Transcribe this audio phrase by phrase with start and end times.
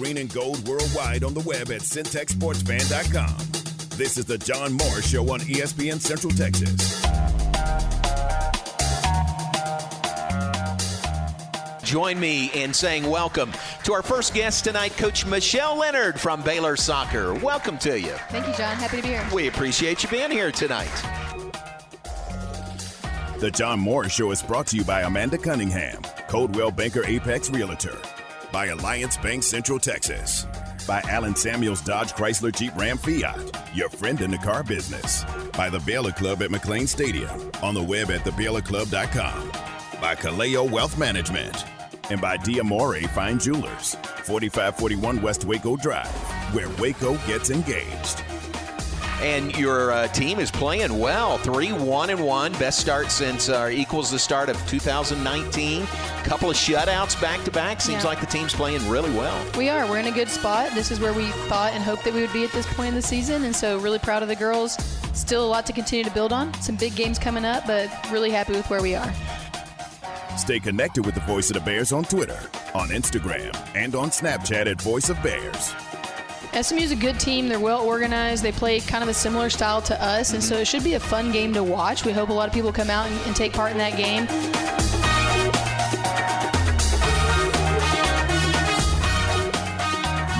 [0.00, 3.36] green and gold worldwide on the web at syntechsportsfan.com.
[3.98, 7.02] This is the John Morris Show on ESPN Central Texas.
[11.84, 13.52] Join me in saying welcome
[13.84, 17.34] to our first guest tonight, Coach Michelle Leonard from Baylor Soccer.
[17.34, 18.14] Welcome to you.
[18.30, 18.76] Thank you, John.
[18.76, 19.28] Happy to be here.
[19.34, 20.88] We appreciate you being here tonight.
[23.38, 27.98] The John Morris Show is brought to you by Amanda Cunningham, Coldwell Banker Apex Realtor,
[28.52, 30.46] by Alliance Bank Central Texas,
[30.86, 33.38] by Allen Samuels Dodge Chrysler Jeep Ram Fiat,
[33.74, 37.82] your friend in the car business, by the Baylor Club at McLane Stadium, on the
[37.82, 39.48] web at thebaylorclub.com,
[40.00, 41.64] by Kaleo Wealth Management,
[42.10, 43.94] and by Diamore Fine Jewelers,
[44.24, 46.08] 4541 West Waco Drive,
[46.52, 48.24] where Waco gets engaged.
[49.20, 51.36] And your uh, team is playing well.
[51.38, 52.52] 3 1 and 1.
[52.52, 55.86] Best start since uh, equals the start of 2019.
[56.24, 57.82] Couple of shutouts back to back.
[57.82, 58.08] Seems Yeah.
[58.08, 59.38] like the team's playing really well.
[59.58, 59.86] We are.
[59.86, 60.70] We're in a good spot.
[60.74, 62.94] This is where we thought and hoped that we would be at this point in
[62.94, 64.74] the season, and so really proud of the girls.
[65.12, 66.54] Still a lot to continue to build on.
[66.62, 69.12] Some big games coming up, but really happy with where we are.
[70.38, 72.38] Stay connected with the Voice of the Bears on Twitter,
[72.74, 75.74] on Instagram, and on Snapchat at Voice of Bears.
[76.52, 77.48] SMU is a good team.
[77.48, 78.42] They're well organized.
[78.42, 81.00] They play kind of a similar style to us, and so it should be a
[81.00, 82.04] fun game to watch.
[82.04, 84.24] We hope a lot of people come out and, and take part in that game.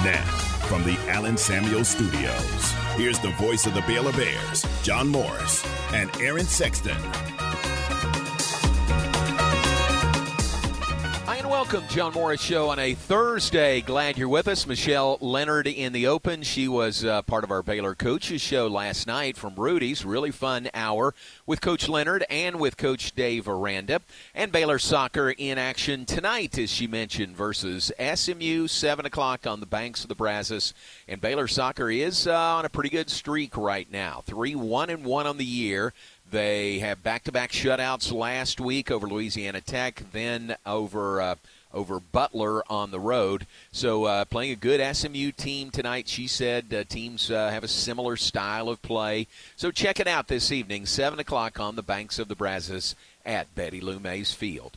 [0.05, 0.25] Now,
[0.67, 6.11] from the Allen Samuel Studios, here's the voice of the Baylor Bears, John Morris and
[6.20, 7.39] Aaron Sexton.
[11.50, 13.80] Welcome, John Morris Show on a Thursday.
[13.80, 14.68] Glad you're with us.
[14.68, 16.44] Michelle Leonard in the open.
[16.44, 20.04] She was uh, part of our Baylor coaches show last night from Rudy's.
[20.04, 21.12] Really fun hour
[21.46, 24.00] with Coach Leonard and with Coach Dave Aranda.
[24.32, 29.66] And Baylor soccer in action tonight, as she mentioned, versus SMU, 7 o'clock on the
[29.66, 30.72] banks of the Brazos.
[31.08, 35.04] And Baylor soccer is uh, on a pretty good streak right now 3 1 and
[35.04, 35.94] 1 on the year.
[36.31, 41.35] They have back-to-back shutouts last week over Louisiana Tech, then over uh,
[41.73, 43.46] over Butler on the road.
[43.73, 46.08] So uh, playing a good SMU team tonight.
[46.08, 49.27] She said uh, teams uh, have a similar style of play.
[49.57, 53.52] So check it out this evening, seven o'clock on the banks of the Brazos at
[53.55, 54.77] Betty Lou Mays Field.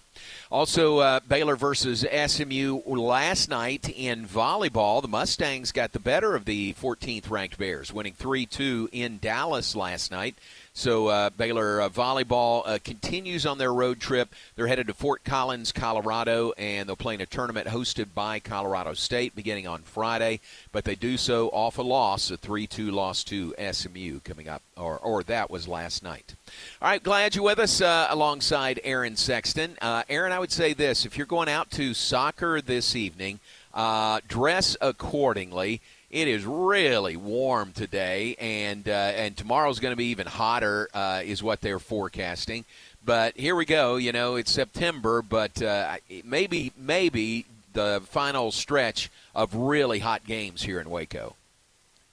[0.52, 5.02] Also, uh, Baylor versus SMU last night in volleyball.
[5.02, 9.76] The Mustangs got the better of the 14th ranked Bears, winning 3 2 in Dallas
[9.76, 10.36] last night.
[10.76, 14.34] So uh, Baylor uh, volleyball uh, continues on their road trip.
[14.56, 18.96] They're headed to Fort Collins, Colorado, and they'll play in a tournament hosted by Colorado
[18.96, 20.40] State beginning on Friday.
[20.72, 24.98] But they do so off a loss, a 3-2 loss to SMU coming up, or
[24.98, 26.34] or that was last night.
[26.82, 29.78] All right, glad you're with us uh, alongside Aaron Sexton.
[29.80, 33.40] Uh, Aaron, I would say this: if you're going out to soccer this evening,
[33.76, 35.82] uh, dress accordingly.
[36.14, 41.24] It is really warm today, and uh, and tomorrow's going to be even hotter, uh,
[41.26, 42.66] is what they're forecasting.
[43.04, 43.96] But here we go.
[43.96, 50.62] You know, it's September, but uh, maybe maybe the final stretch of really hot games
[50.62, 51.36] here in Waco.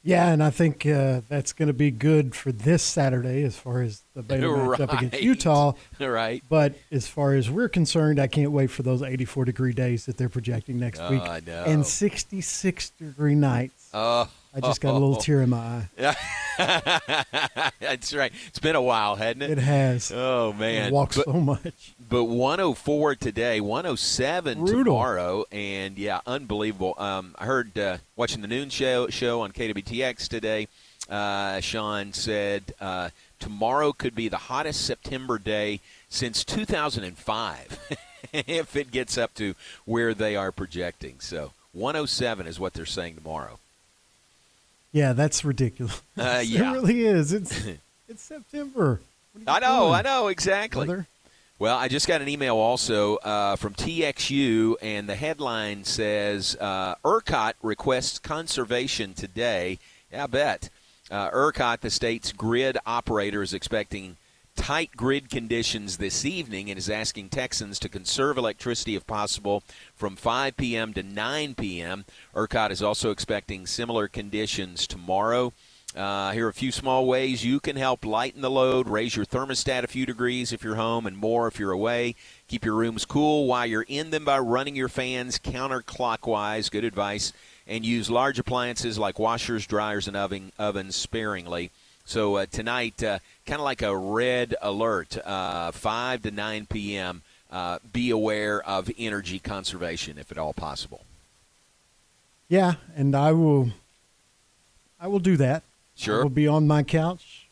[0.02, 3.82] Yeah, and I think uh, that's going to be good for this Saturday as far
[3.82, 5.02] as the Baylor matchup Right.
[5.02, 5.72] against Utah.
[6.00, 6.42] Right.
[6.48, 10.16] But as far as we're concerned, I can't wait for those 84 degree days that
[10.16, 11.64] they're projecting next Oh, week I know.
[11.66, 13.74] and 66 degree nights.
[13.92, 15.88] Oh, I just got a little tear in my eye.
[15.98, 16.14] Yeah.
[17.80, 18.32] that's right.
[18.48, 19.50] It's been a while, hasn't it?
[19.50, 20.12] It has.
[20.14, 21.94] Oh man, It walks But- so much.
[22.08, 24.84] but 104 today, 107 Brutal.
[24.84, 26.94] tomorrow, and yeah, unbelievable.
[26.98, 30.68] Um, I heard uh, watching the noon show show on KWTX today.
[31.08, 37.96] Uh, Sean said uh, tomorrow could be the hottest September day since 2005,
[38.32, 41.16] if it gets up to where they are projecting.
[41.18, 43.58] So 107 is what they're saying tomorrow.
[44.92, 46.02] Yeah, that's ridiculous.
[46.18, 46.70] Uh, yeah.
[46.70, 47.32] It really is.
[47.32, 47.64] It's
[48.08, 49.00] it's September.
[49.46, 51.04] I know, doing, I know exactly.
[51.58, 56.94] Well, I just got an email also uh, from TXU, and the headline says uh,
[57.04, 59.78] ERCOT requests conservation today.
[60.12, 60.68] Yeah, I bet.
[61.10, 64.16] Uh, ERCOT, the state's grid operator, is expecting
[64.60, 69.62] tight grid conditions this evening and is asking Texans to conserve electricity if possible
[69.94, 70.92] from 5 p.m.
[70.92, 72.04] to 9 p.m.
[72.34, 75.54] ERCOT is also expecting similar conditions tomorrow.
[75.96, 78.86] Uh, here are a few small ways you can help lighten the load.
[78.86, 82.14] Raise your thermostat a few degrees if you're home and more if you're away.
[82.46, 86.70] Keep your rooms cool while you're in them by running your fans counterclockwise.
[86.70, 87.32] Good advice.
[87.66, 91.70] And use large appliances like washers, dryers, and oven, ovens sparingly.
[92.10, 97.22] So uh, tonight, uh, kind of like a red alert, uh, 5 to 9 p.m.
[97.52, 101.02] Uh, be aware of energy conservation if at all possible.
[102.48, 103.70] Yeah, and I will.
[105.00, 105.62] I will do that.
[105.94, 106.18] Sure.
[106.18, 107.46] I will be on my couch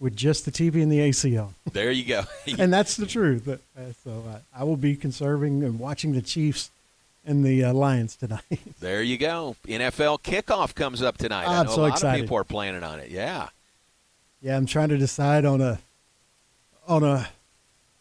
[0.00, 1.54] with just the TV and the AC on.
[1.72, 2.24] There you go.
[2.58, 3.46] and that's the truth.
[3.46, 3.56] Uh,
[4.02, 6.72] so I, I will be conserving and watching the Chiefs
[7.24, 8.42] and the uh, Lions tonight.
[8.80, 9.54] there you go.
[9.64, 11.46] NFL kickoff comes up tonight.
[11.46, 12.18] I I'm know so a lot excited.
[12.18, 13.08] of people are planning on it.
[13.08, 13.48] Yeah.
[14.42, 15.78] Yeah, I'm trying to decide on a
[16.88, 17.28] on a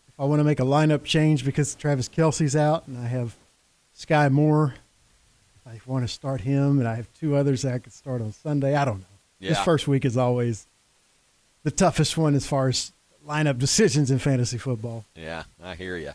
[0.08, 3.36] if I want to make a lineup change because Travis Kelce's out and I have
[3.96, 4.74] Skyy Moore.
[5.66, 8.34] I want to start him, and I have two others that I could start on
[8.34, 8.76] Sunday.
[8.76, 9.06] I don't know.
[9.40, 9.50] Yeah.
[9.50, 10.68] This first week is always
[11.64, 12.92] the toughest one as far as
[13.26, 15.06] lineup decisions in fantasy football.
[15.16, 16.12] Yeah, I hear you.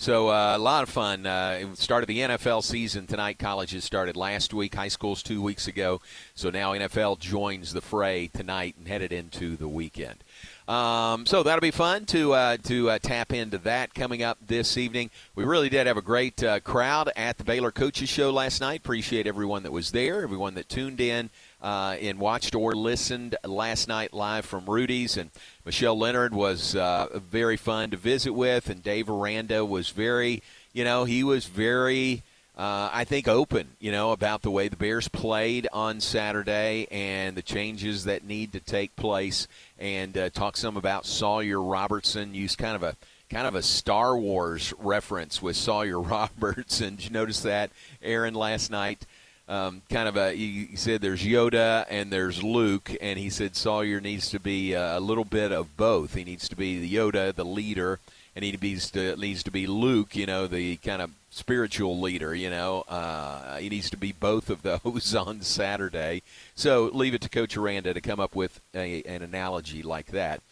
[0.00, 1.26] So uh, a lot of fun.
[1.26, 3.40] Uh, started the NFL season tonight.
[3.40, 4.76] Colleges started last week.
[4.76, 6.00] High schools two weeks ago.
[6.36, 10.22] So now NFL joins the fray tonight and headed into the weekend.
[10.68, 14.76] Um, so that'll be fun to uh, to uh, tap into that coming up this
[14.76, 15.10] evening.
[15.34, 18.78] We really did have a great uh, crowd at the Baylor Coaches Show last night.
[18.78, 21.28] Appreciate everyone that was there, everyone that tuned in
[21.62, 25.16] uh, and watched or listened last night live from Rudy's.
[25.16, 25.30] And
[25.64, 30.84] Michelle Leonard was uh, very fun to visit with, and Dave Aranda was very, you
[30.84, 32.22] know, he was very.
[32.56, 37.36] Uh, I think open, you know, about the way the Bears played on Saturday and
[37.36, 39.46] the changes that need to take place,
[39.78, 42.34] and uh, talk some about Sawyer Robertson.
[42.34, 42.96] Used kind of a
[43.30, 46.96] kind of a Star Wars reference with Sawyer Robertson.
[46.96, 47.70] Did you notice that,
[48.02, 49.06] Aaron, last night?
[49.48, 53.98] Um, kind of a he said there's Yoda and there's Luke, and he said Sawyer
[53.98, 56.14] needs to be uh, a little bit of both.
[56.14, 57.98] He needs to be the Yoda, the leader,
[58.36, 62.34] and he needs to needs to be Luke, you know, the kind of spiritual leader.
[62.34, 66.22] You know, uh, he needs to be both of those on Saturday.
[66.54, 70.42] So leave it to Coach Aranda to come up with a, an analogy like that.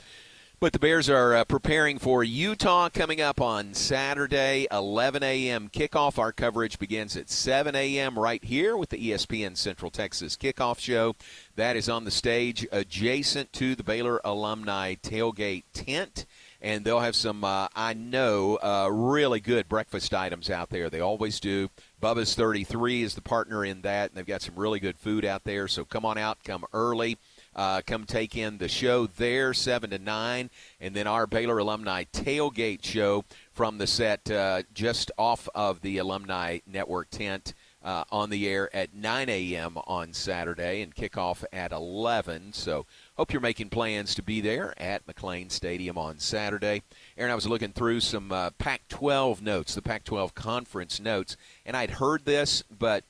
[0.58, 5.68] But the Bears are uh, preparing for Utah coming up on Saturday, 11 a.m.
[5.68, 6.18] kickoff.
[6.18, 8.18] Our coverage begins at 7 a.m.
[8.18, 11.14] right here with the ESPN Central Texas kickoff show.
[11.56, 16.24] That is on the stage adjacent to the Baylor Alumni Tailgate tent.
[16.62, 20.88] And they'll have some, uh, I know, uh, really good breakfast items out there.
[20.88, 21.68] They always do.
[22.02, 25.44] Bubba's 33 is the partner in that, and they've got some really good food out
[25.44, 25.68] there.
[25.68, 27.18] So come on out, come early.
[27.56, 32.04] Uh, come take in the show there, 7 to 9, and then our Baylor Alumni
[32.12, 38.28] Tailgate show from the set uh, just off of the Alumni Network tent uh, on
[38.28, 39.78] the air at 9 a.m.
[39.86, 42.52] on Saturday and kickoff at 11.
[42.52, 42.84] So
[43.16, 46.82] hope you're making plans to be there at McLane Stadium on Saturday.
[47.16, 51.38] Aaron, I was looking through some uh, Pac 12 notes, the Pac 12 conference notes,
[51.64, 53.04] and I'd heard this, but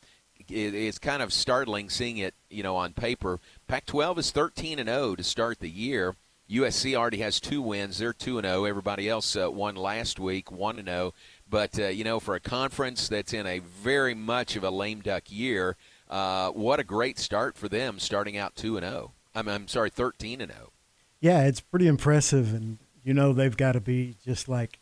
[0.49, 3.41] it, it's kind of startling seeing it, you know, on paper.
[3.69, 6.15] Pac-12 is 13 and 0 to start the year.
[6.49, 8.65] USC already has two wins; they're two and 0.
[8.65, 11.13] Everybody else uh, won last week, one and 0.
[11.49, 15.01] But uh, you know, for a conference that's in a very much of a lame
[15.01, 15.77] duck year,
[16.09, 19.13] uh, what a great start for them, starting out two and 0.
[19.35, 20.55] I'm, I'm sorry, 13 and oh.
[20.55, 20.73] 0.
[21.21, 24.79] Yeah, it's pretty impressive, and you know they've got to be just like,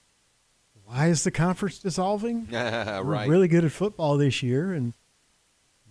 [0.84, 2.48] why is the conference dissolving?
[2.50, 3.28] We're right.
[3.28, 4.92] really good at football this year, and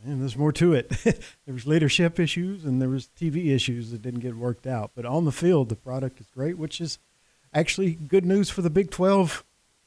[0.05, 0.89] man, there's more to it.
[1.45, 4.91] there was leadership issues and there was TV issues that didn't get worked out.
[4.95, 6.99] But on the field, the product is great, which is
[7.53, 9.43] actually good news for the Big 12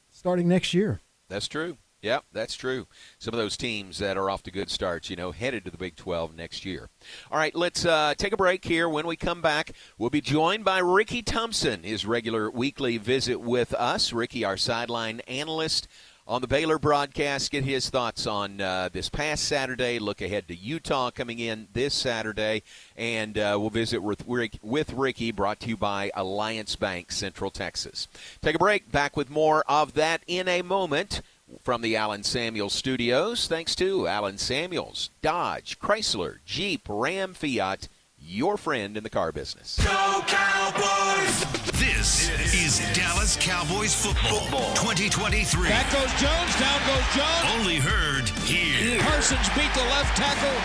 [0.09, 1.01] starting next year.
[1.29, 1.77] That's true.
[2.03, 2.85] Yep, that's true.
[3.17, 5.79] Some of those teams that are off to good starts, you know, headed to the
[5.79, 6.89] Big 12 next year.
[7.31, 8.87] All right, let's uh, take a break here.
[8.87, 13.73] When we come back, we'll be joined by Ricky Thompson, his regular weekly visit with
[13.73, 14.13] us.
[14.13, 15.87] Ricky, our sideline analyst
[16.27, 19.97] on the Baylor broadcast, get his thoughts on uh, this past Saturday.
[19.97, 22.63] Look ahead to Utah coming in this Saturday,
[22.97, 27.49] and uh, we'll visit with, Rick- with Ricky, brought to you by Alliance Bank, Central
[27.49, 28.07] Texas.
[28.41, 28.91] Take a break.
[28.91, 31.21] Back with more of that in a moment
[31.63, 33.47] from the Allen Samuels studios.
[33.47, 37.87] Thanks to Allen Samuels, Dodge, Chrysler, Jeep, Ram, Fiat,
[38.19, 39.79] your friend in the car business.
[39.81, 41.76] Go Cowboys!
[42.07, 44.39] This is Dallas Cowboys football
[44.75, 45.67] 2023.
[45.67, 47.59] Back goes Jones, down goes Jones.
[47.59, 50.55] Only heard here Parsons beat the left tackle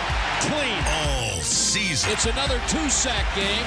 [0.47, 0.79] clean.
[0.87, 2.11] all season.
[2.13, 3.65] It's another two sack game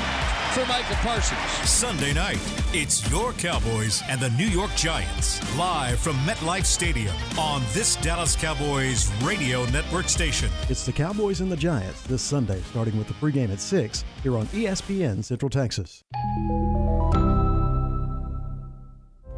[0.55, 1.39] for Micah Parsons.
[1.69, 2.39] Sunday night,
[2.73, 8.37] it's your Cowboys and the New York Giants live from MetLife Stadium on this Dallas
[8.37, 10.49] Cowboys radio network station.
[10.71, 14.39] It's the Cowboys and the Giants this Sunday, starting with the pregame at 6 here
[14.39, 16.05] on ESPN Central Texas.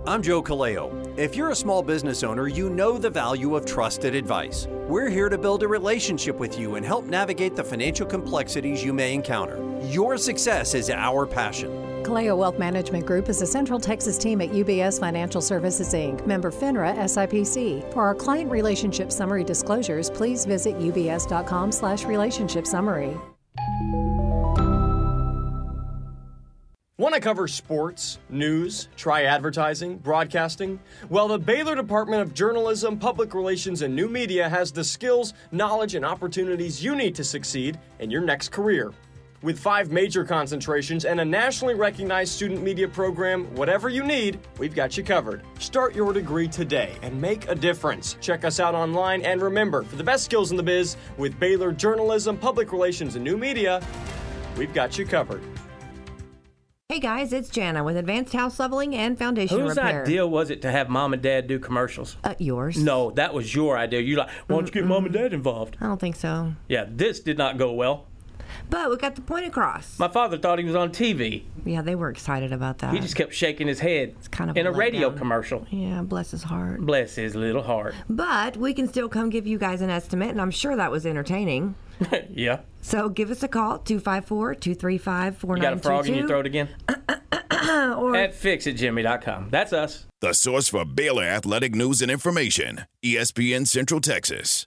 [0.07, 1.19] I'm Joe Kaleo.
[1.19, 4.67] If you're a small business owner, you know the value of trusted advice.
[4.88, 8.93] We're here to build a relationship with you and help navigate the financial complexities you
[8.93, 9.59] may encounter.
[9.83, 11.71] Your success is our passion.
[12.05, 16.50] Kaleo Wealth Management Group is a Central Texas team at UBS Financial Services Inc., member
[16.50, 17.93] FINRA SIPC.
[17.93, 23.14] For our client relationship summary disclosures, please visit ubs.com/slash relationship summary.
[27.00, 30.81] Want to cover sports, news, try advertising, broadcasting?
[31.09, 35.95] Well, the Baylor Department of Journalism, Public Relations, and New Media has the skills, knowledge,
[35.95, 38.93] and opportunities you need to succeed in your next career.
[39.43, 44.75] With five major concentrations and a nationally recognized student media program, whatever you need, we've
[44.75, 45.45] got you covered.
[45.61, 48.17] Start your degree today and make a difference.
[48.21, 51.71] Check us out online and remember, for the best skills in the biz, with Baylor
[51.71, 53.81] Journalism, Public Relations, and New Media,
[54.57, 55.45] we've got you covered.
[56.90, 60.04] Hey guys, it's Jana with Advanced House Leveling and Foundation Whose Repair.
[60.04, 62.16] idea was it to have mom and dad do commercials?
[62.25, 62.83] Uh, yours.
[62.83, 64.00] No, that was your idea.
[64.00, 65.76] You like, why don't you get mom and dad involved?
[65.83, 66.54] I don't think so.
[66.66, 68.07] Yeah, this did not go well.
[68.71, 69.99] But we got the point across.
[69.99, 71.42] My father thought he was on TV.
[71.66, 72.95] Yeah, they were excited about that.
[72.95, 74.14] He just kept shaking his head.
[74.16, 75.18] It's kind of in a a radio letdown.
[75.18, 75.66] commercial.
[75.68, 76.80] Yeah, bless his heart.
[76.80, 77.97] Bless his little heart.
[78.09, 81.04] But we can still come give you guys an estimate, and I'm sure that was
[81.04, 81.75] entertaining.
[82.31, 82.61] yeah.
[82.81, 86.69] So give us a call, 254 235 You got a frog in your throat again?
[86.88, 89.49] or At fixitjimmy.com.
[89.50, 90.07] That's us.
[90.21, 94.67] The source for Baylor athletic news and information, ESPN Central Texas.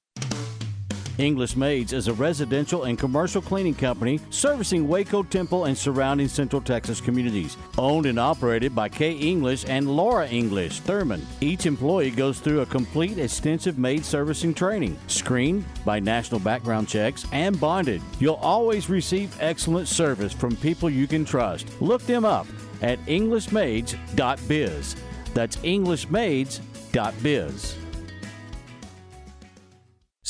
[1.18, 6.62] English Maids is a residential and commercial cleaning company servicing Waco, Temple, and surrounding Central
[6.62, 7.58] Texas communities.
[7.77, 11.25] Owned and operated by Kay English and Laura English, Thurman.
[11.41, 17.25] Each employee goes through a complete extensive maid servicing training, screened by national background checks,
[17.32, 18.01] and bonded.
[18.20, 21.68] You'll always receive excellent service from people you can trust.
[21.82, 22.48] Look them up
[22.82, 24.96] at EnglishMaids.biz.
[25.34, 27.81] That's EnglishMaids.biz.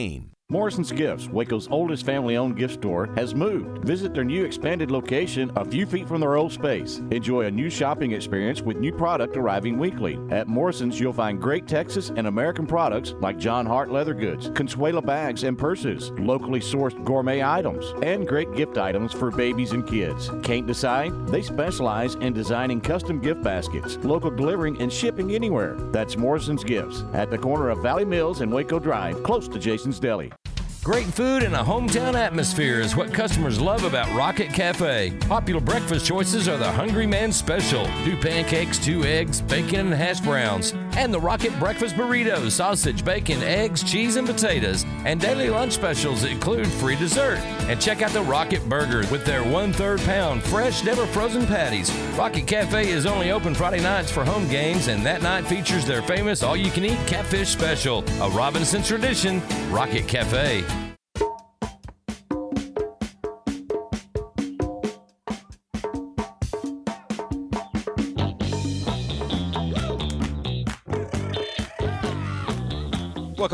[0.00, 3.84] name Morrison's Gifts, Waco's oldest family owned gift store, has moved.
[3.84, 6.98] Visit their new expanded location a few feet from their old space.
[7.12, 10.18] Enjoy a new shopping experience with new product arriving weekly.
[10.30, 15.06] At Morrison's, you'll find great Texas and American products like John Hart leather goods, Consuela
[15.06, 20.32] bags and purses, locally sourced gourmet items, and great gift items for babies and kids.
[20.42, 21.28] Can't decide?
[21.28, 25.76] They specialize in designing custom gift baskets, local delivering, and shipping anywhere.
[25.92, 30.00] That's Morrison's Gifts at the corner of Valley Mills and Waco Drive, close to Jason's
[30.00, 30.32] Deli.
[30.82, 35.12] Great food and a hometown atmosphere is what customers love about Rocket Cafe.
[35.28, 40.20] Popular breakfast choices are the Hungry Man Special, two pancakes, two eggs, bacon, and hash
[40.20, 44.86] browns, and the Rocket Breakfast Burrito, sausage, bacon, eggs, cheese, and potatoes.
[45.04, 47.38] And daily lunch specials include free dessert.
[47.68, 51.94] And check out the Rocket Burger with their one third pound fresh, never frozen patties.
[52.16, 56.02] Rocket Cafe is only open Friday nights for home games, and that night features their
[56.02, 60.64] famous all you can eat catfish special, a Robinson tradition, Rocket Cafe.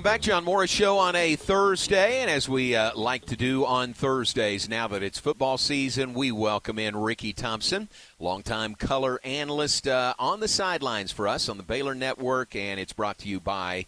[0.07, 2.21] Back, John Morris Show on a Thursday.
[2.21, 6.31] And as we uh, like to do on Thursdays, now that it's football season, we
[6.31, 7.89] welcome in Ricky Thompson,
[8.21, 12.55] longtime color analyst uh, on the sidelines for us on the Baylor Network.
[12.55, 13.87] And it's brought to you by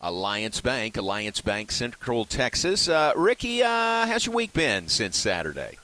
[0.00, 2.88] Alliance Bank, Alliance Bank Central Texas.
[2.88, 5.78] Uh, Ricky, uh, how's your week been since Saturday?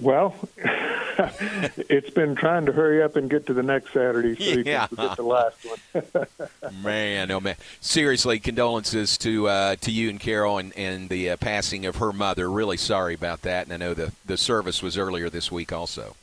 [0.00, 4.62] Well, it's been trying to hurry up and get to the next Saturday so you
[4.66, 4.86] Yeah.
[4.88, 6.26] can get the last one.
[6.82, 7.56] Man, oh man!
[7.80, 12.12] Seriously, condolences to uh, to you and Carol and, and the uh, passing of her
[12.12, 12.50] mother.
[12.50, 16.16] Really sorry about that, and I know the the service was earlier this week also.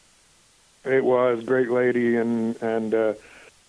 [0.84, 3.14] it was great lady, and and uh,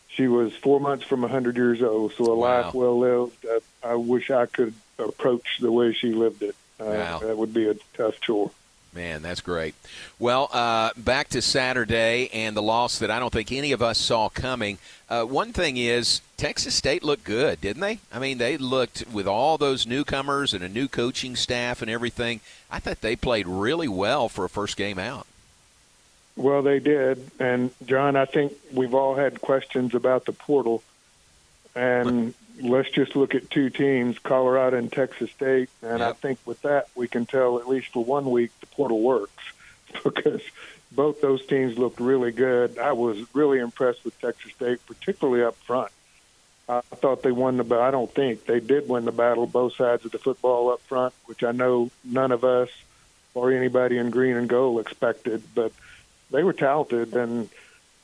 [0.09, 3.47] she was four months from a 100 years old, so a life well lived.
[3.47, 6.57] Uh, I wish I could approach the way she lived it.
[6.81, 7.19] Uh, Wow.
[7.21, 8.51] That would be a tough chore.
[8.95, 9.75] Man, that's great.
[10.19, 13.97] Well, uh, back to Saturday and the loss that I don't think any of us
[13.97, 14.77] saw coming.
[15.09, 18.01] Uh, one thing is, Texas State looked good, didn't they?
[18.13, 22.41] I mean, they looked with all those newcomers and a new coaching staff and everything.
[22.71, 25.27] I thought they played really well for a first game out.
[26.37, 30.83] Well, they did, and John, I think we've all had questions about the portal,
[31.75, 36.63] and let's just look at two teams, Colorado and Texas State, and I think with
[36.63, 39.45] that we can tell at least for one week the portal works
[40.05, 40.43] because
[40.91, 42.79] both those teams looked really good.
[42.79, 45.91] I was really impressed with Texas State, particularly up front.
[46.69, 47.85] I thought they won the battle.
[47.85, 51.13] I don't think they did win the battle, both sides of the football up front,
[51.27, 52.71] which I know none of us
[53.35, 55.43] or anybody in green and gold expected.
[55.55, 55.73] But
[56.31, 57.49] they were talented, and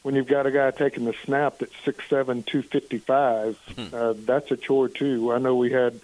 [0.02, 3.94] when you've got a guy taking the snap that's six seven, two fifty five, hmm.
[3.94, 5.32] uh, that's a chore too.
[5.32, 6.00] I know we had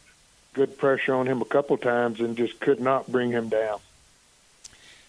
[0.53, 3.79] good pressure on him a couple times and just could not bring him down.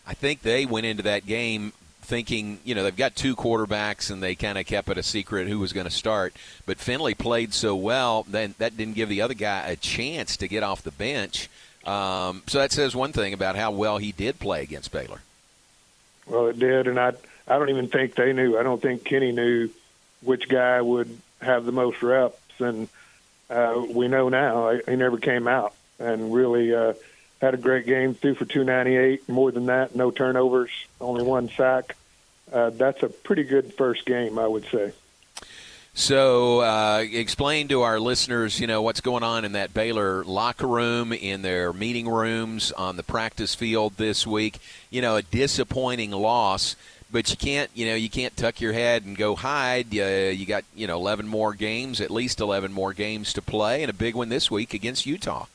[0.07, 4.21] I think they went into that game thinking, you know, they've got two quarterbacks and
[4.21, 6.35] they kind of kept it a secret who was going to start.
[6.65, 10.47] But Finley played so well, then that didn't give the other guy a chance to
[10.47, 11.49] get off the bench.
[11.85, 15.21] Um, so that says one thing about how well he did play against Baylor.
[16.27, 17.13] Well, it did, and I
[17.47, 18.57] I don't even think they knew.
[18.57, 19.69] I don't think Kinne knew
[20.21, 22.87] which guy would have the most reps, and
[23.49, 26.73] uh, we know now he never came out and really.
[26.73, 26.93] Uh,
[27.41, 29.27] had a great game, threw for 298.
[29.29, 31.95] More than that, no turnovers, only one sack.
[32.51, 34.93] Uh, that's a pretty good first game, I would say.
[35.93, 40.67] So, uh, explain to our listeners, you know, what's going on in that Baylor locker
[40.67, 44.59] room, in their meeting rooms, on the practice field this week.
[44.89, 46.75] You know, a disappointing loss,
[47.15, 49.87] but you can't, you know, you can't tuck your head and go hide.
[49.97, 53.83] Uh, you got, you know, 11 more games, at least 11 more games to play,
[53.83, 55.45] and a big one this week against Utah.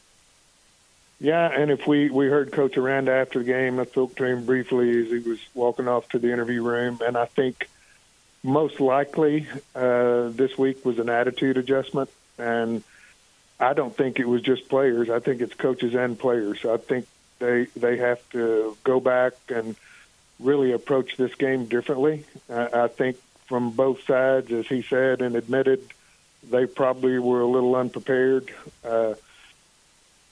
[1.21, 4.47] Yeah, and if we we heard Coach Aranda after the game, I spoke to him
[4.47, 7.69] briefly as he was walking off to the interview room, and I think
[8.43, 12.83] most likely uh, this week was an attitude adjustment, and
[13.61, 15.11] I don't think it was just players.
[15.11, 16.64] I think it's coaches and players.
[16.64, 17.07] I think
[17.38, 19.76] they they have to go back and
[20.40, 22.25] really approach this game differently.
[22.49, 23.16] I, I think
[23.47, 25.85] from both sides, as he said and admitted,
[26.49, 28.50] they probably were a little unprepared.
[28.85, 29.14] Uh,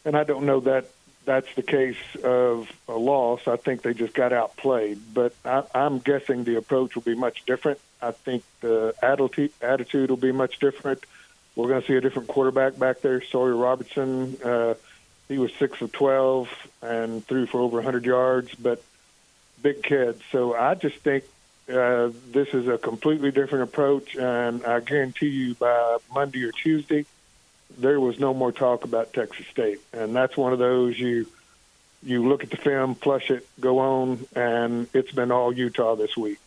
[0.04, 0.86] and I don't know that
[1.24, 3.46] that's the case of a loss.
[3.46, 7.44] I think they just got outplayed, but I, I'm guessing the approach will be much
[7.44, 7.78] different.
[8.00, 11.04] I think the attitude attitude will be much different.
[11.54, 13.20] We're going to see a different quarterback back there.
[13.20, 14.74] Sawyer Robertson, uh,
[15.28, 16.48] he was six of twelve
[16.80, 18.82] and threw for over 100 yards, but
[19.62, 20.20] big kid.
[20.32, 21.24] So I just think
[21.68, 27.04] uh, this is a completely different approach, and I guarantee you by Monday or Tuesday
[27.76, 31.26] there was no more talk about Texas State, and that's one of those you
[32.02, 36.16] you look at the film, flush it, go on, and it's been all Utah this
[36.16, 36.38] week.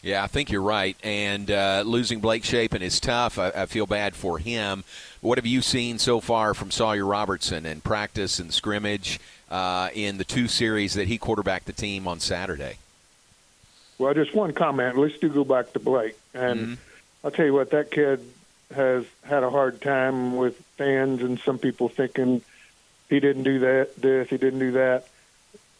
[0.00, 0.96] Yeah, I think you're right.
[1.02, 3.38] And uh, losing Blake Shapen is tough.
[3.38, 4.84] I, I, feel bad for him.
[5.20, 10.18] What have you seen so far from Sawyer Robertson in practice and scrimmage uh, in
[10.18, 12.78] the two series that he quarterbacked the team on Saturday?
[13.98, 14.96] Well, just one comment.
[14.96, 16.16] Let's do go back to Blake.
[16.32, 16.74] And mm-hmm.
[17.24, 18.20] I'll tell you what, that kid
[18.74, 22.42] has had a hard time with fans and some people thinking
[23.08, 25.08] he didn't do that, this, he didn't do that.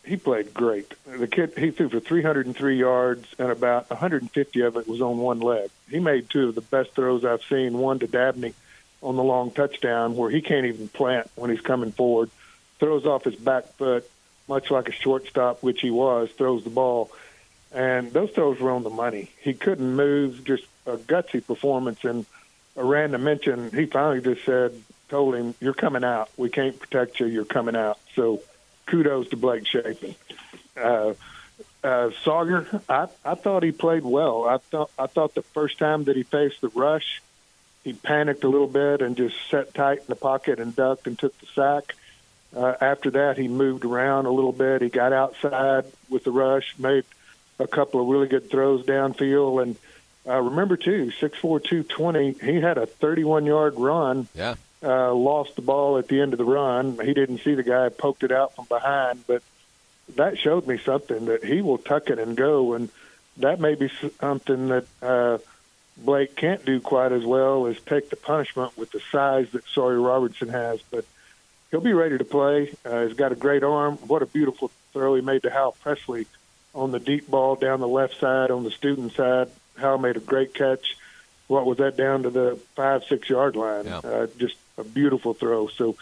[0.05, 0.95] He played great.
[1.07, 5.41] The kid he threw for 303 yards and about 150 of it was on one
[5.41, 5.71] leg.
[5.91, 7.77] He made two of the best throws I've seen.
[7.77, 8.55] One to Dabney
[9.03, 12.31] on the long touchdown where he can't even plant when he's coming forward.
[12.79, 14.09] Throws off his back foot,
[14.49, 16.31] much like a shortstop, which he was.
[16.31, 17.11] Throws the ball,
[17.73, 19.31] and those throws were on the money.
[19.43, 20.45] He couldn't move.
[20.45, 22.25] Just a gutsy performance and
[22.77, 24.73] a random mention, he finally just said,
[25.09, 26.31] told him, "You're coming out.
[26.37, 27.27] We can't protect you.
[27.27, 28.41] You're coming out." So,
[28.87, 30.15] kudos to Blake Shapen.
[30.77, 31.15] Uh,
[31.83, 34.45] uh, Sawyer, I, I thought he played well.
[34.45, 37.23] I thought I thought the first time that he faced the rush,
[37.85, 41.19] he panicked a little bit and just sat tight in the pocket and ducked and
[41.19, 41.95] took the sack.
[42.57, 44.83] Uh, after that, he moved around a little bit.
[44.83, 47.05] He got outside with the rush, made
[47.59, 49.77] a couple of really good throws downfield, and
[50.27, 52.33] uh, remember too, six four two twenty.
[52.33, 54.29] He had a thirty one yard run.
[54.35, 54.55] Yeah.
[54.83, 56.99] Uh, lost the ball at the end of the run.
[57.05, 59.43] He didn't see the guy, poked it out from behind, but
[60.15, 62.89] that showed me something that he will tuck it and go, and
[63.39, 65.39] that may be something that uh,
[65.97, 70.01] Blake can't do quite as well as take the punishment with the size that Sawyer
[70.01, 70.81] Robertson has.
[70.91, 71.05] But
[71.71, 72.75] he'll be ready to play.
[72.85, 73.97] Uh, he's got a great arm.
[73.99, 76.27] What a beautiful throw he made to Hal Presley
[76.75, 79.49] on the deep ball down the left side on the student side.
[79.79, 80.97] Hal made a great catch.
[81.47, 83.87] What was that down to the five six yard line?
[83.87, 83.99] Yeah.
[83.99, 85.69] Uh, just a beautiful throw.
[85.69, 85.97] So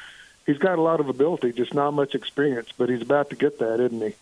[0.44, 3.58] he's got a lot of ability, just not much experience, but he's about to get
[3.60, 4.14] that, isn't he?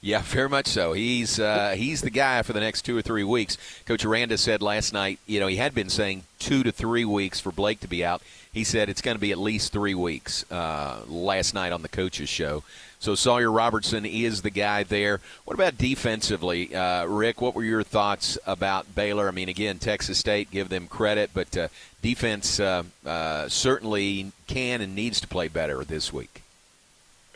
[0.00, 0.92] Yeah, very much so.
[0.92, 3.58] He's uh, he's the guy for the next two or three weeks.
[3.84, 7.40] Coach Aranda said last night, you know, he had been saying two to three weeks
[7.40, 8.22] for Blake to be out.
[8.58, 10.44] He said it's going to be at least three weeks.
[10.50, 12.64] Uh, last night on the coaches show,
[12.98, 15.20] so Sawyer Robertson is the guy there.
[15.44, 17.40] What about defensively, uh, Rick?
[17.40, 19.28] What were your thoughts about Baylor?
[19.28, 21.68] I mean, again, Texas State, give them credit, but uh,
[22.02, 26.42] defense uh, uh certainly can and needs to play better this week.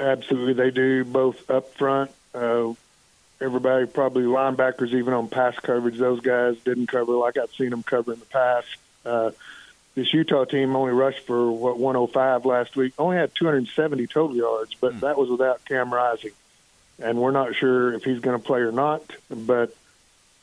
[0.00, 2.10] Absolutely, they do both up front.
[2.34, 2.72] Uh,
[3.40, 7.84] everybody, probably linebackers, even on pass coverage, those guys didn't cover like I've seen them
[7.84, 8.66] cover in the past.
[9.94, 12.94] This Utah team only rushed for what 105 last week.
[12.98, 16.32] Only had 270 total yards, but that was without Cam Rising,
[16.98, 19.02] and we're not sure if he's going to play or not.
[19.28, 19.76] But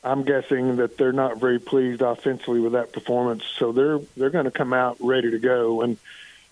[0.04, 4.44] I'm guessing that they're not very pleased offensively with that performance, so they're they're going
[4.44, 5.82] to come out ready to go.
[5.82, 5.98] And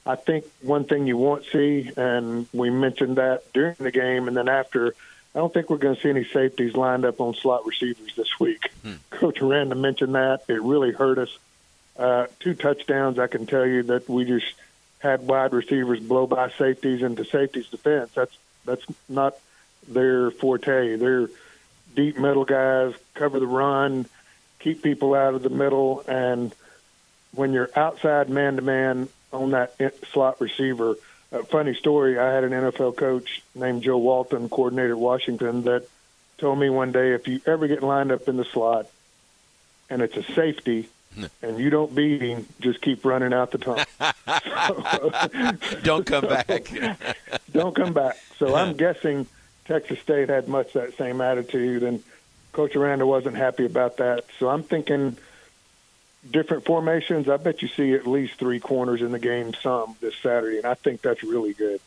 [0.05, 4.37] I think one thing you won't see, and we mentioned that during the game, and
[4.37, 4.95] then after.
[5.35, 8.41] I don't think we're going to see any safeties lined up on slot receivers this
[8.41, 8.73] week.
[8.83, 8.95] Hmm.
[9.11, 10.41] Coach Aranda mentioned that.
[10.49, 11.29] It really hurt us.
[11.99, 14.47] Uh, two touchdowns, I can tell you that we just
[15.01, 18.11] had wide receivers blow by safeties into safeties defense.
[18.15, 19.37] That's that's not
[19.89, 20.97] their forte.
[20.97, 21.29] They're
[21.95, 24.07] deep middle guys, cover the run,
[24.61, 26.55] keep people out of the middle, and
[27.35, 29.75] when you're outside man to man on that
[30.13, 30.97] slot receiver,
[31.33, 32.19] a funny story.
[32.19, 35.87] I had an NFL coach named Joe Walton, coordinator at Washington, that
[36.39, 38.87] told me one day if you ever get lined up in the slot
[39.91, 40.89] and it's a safety
[41.43, 43.85] and you don't beat him, just keep running out the tunnel.
[45.83, 46.71] don't come back.
[47.53, 48.17] don't come back.
[48.39, 49.27] So I'm guessing
[49.65, 52.03] Texas State had much that same attitude, and
[52.53, 54.25] Coach Aranda wasn't happy about that.
[54.39, 55.17] So I'm thinking
[56.31, 57.29] different formations.
[57.29, 60.67] I bet you see at least three corners in the game some this Saturday, and
[60.67, 61.81] I think that's really good.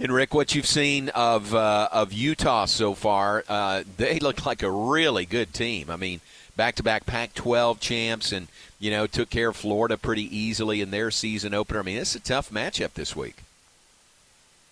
[0.00, 4.62] And Rick, what you've seen of uh, of Utah so far, uh, they look like
[4.62, 5.90] a really good team.
[5.90, 6.20] I mean,
[6.58, 11.54] back-to-back Pac-12 champs, and you know took care of Florida pretty easily in their season
[11.54, 11.80] opener.
[11.80, 13.36] I mean, it's a tough matchup this week.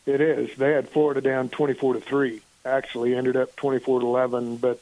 [0.05, 0.55] It is.
[0.57, 2.43] They had Florida down twenty-four to three.
[2.67, 4.81] Actually, ended up twenty-four to eleven, but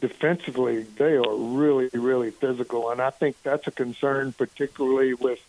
[0.00, 5.40] defensively, they are really, really physical, and I think that's a concern, particularly with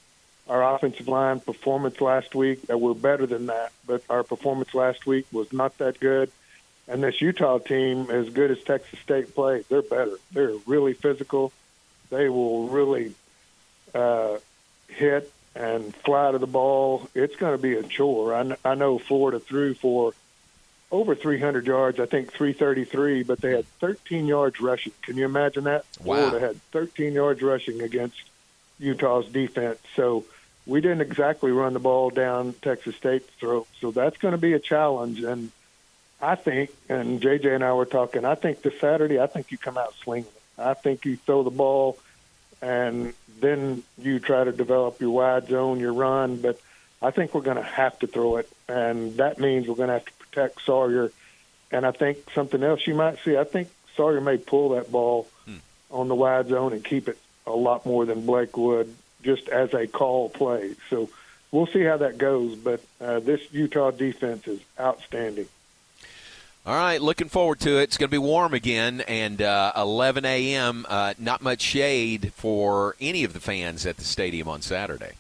[0.48, 2.62] our offensive line performance last week.
[2.70, 6.32] We're better than that, but our performance last week was not that good.
[6.88, 10.18] And this Utah team, as good as Texas State plays, they're better.
[10.32, 11.52] They're really physical.
[12.10, 13.14] They will really
[13.94, 14.38] uh,
[14.88, 17.10] hit and fly to the ball.
[17.16, 18.36] It's going to be a chore.
[18.36, 20.14] I, kn- I know Florida threw for
[20.92, 24.94] over 300 yards, I think 333, but they had 13 yards rushing.
[25.02, 25.86] Can you imagine that?
[26.04, 26.30] Wow.
[26.30, 28.22] Florida had 13 yards rushing against
[28.80, 29.80] Utah's defense.
[29.96, 30.26] So
[30.66, 33.68] we didn't exactly run the ball down Texas State's throat.
[33.82, 35.22] So that's going to be a challenge.
[35.22, 35.52] And
[36.22, 39.58] I think, and JJ and I were talking, I think this Saturday, I think you
[39.58, 40.30] come out slinging.
[40.58, 41.98] I think you throw the ball
[42.62, 46.38] and then you try to develop your wide zone, your run.
[46.38, 46.60] But
[47.02, 48.50] I think we're going to have to throw it.
[48.70, 51.12] And that means we're going to have to protect Sawyer.
[51.72, 55.28] And I think something else you might see, I think Sawyer may pull that ball
[55.46, 55.58] Hmm.
[55.92, 59.74] on the wide zone and keep it a lot more than Blake would just as
[59.74, 60.76] a call play.
[60.90, 61.10] So
[61.52, 62.56] we'll see how that goes.
[62.56, 65.48] But uh, this Utah defense is outstanding.
[66.68, 67.84] All right, looking forward to it.
[67.84, 70.88] It's going to be warm again, and uh, 11 a.m.
[70.90, 75.12] Uh, not much shade for any of the fans at the stadium on Saturday.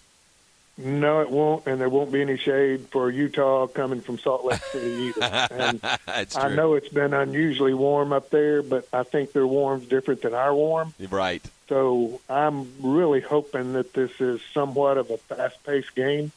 [0.77, 4.61] No, it won't, and there won't be any shade for Utah coming from Salt Lake
[4.71, 5.47] City either.
[5.51, 5.79] And
[6.35, 10.33] I know it's been unusually warm up there, but I think their warm's different than
[10.33, 10.95] our warm.
[11.11, 11.45] Right.
[11.69, 16.31] So I'm really hoping that this is somewhat of a fast-paced game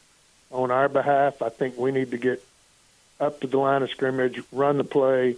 [0.53, 1.41] on our behalf.
[1.41, 2.45] I think we need to get
[3.21, 5.37] up to the line of scrimmage, run the play,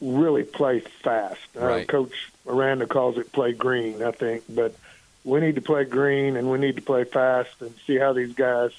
[0.00, 1.40] really play fast.
[1.54, 1.82] Right.
[1.82, 4.74] Uh, Coach Aranda calls it play green, I think, but
[5.24, 8.32] we need to play green and we need to play fast and see how these
[8.34, 8.70] guys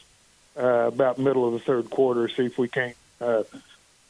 [0.57, 3.43] uh, about middle of the third quarter see if we can't uh,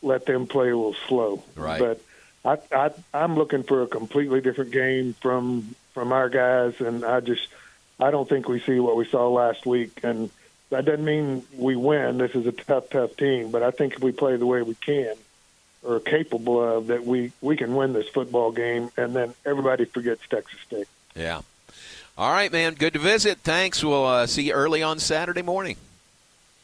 [0.01, 1.43] let them play a little slow.
[1.55, 1.79] Right.
[1.79, 2.01] But
[2.45, 7.19] I, I I'm looking for a completely different game from from our guys, and I
[7.19, 7.47] just
[7.99, 10.29] I don't think we see what we saw last week, and
[10.69, 12.17] that doesn't mean we win.
[12.17, 14.75] This is a tough, tough team, but I think if we play the way we
[14.75, 15.15] can
[15.83, 19.85] or are capable of, that we we can win this football game, and then everybody
[19.85, 20.87] forgets Texas State.
[21.15, 21.41] Yeah.
[22.17, 22.73] All right, man.
[22.73, 23.37] Good to visit.
[23.39, 23.83] Thanks.
[23.83, 25.77] We'll uh, see you early on Saturday morning.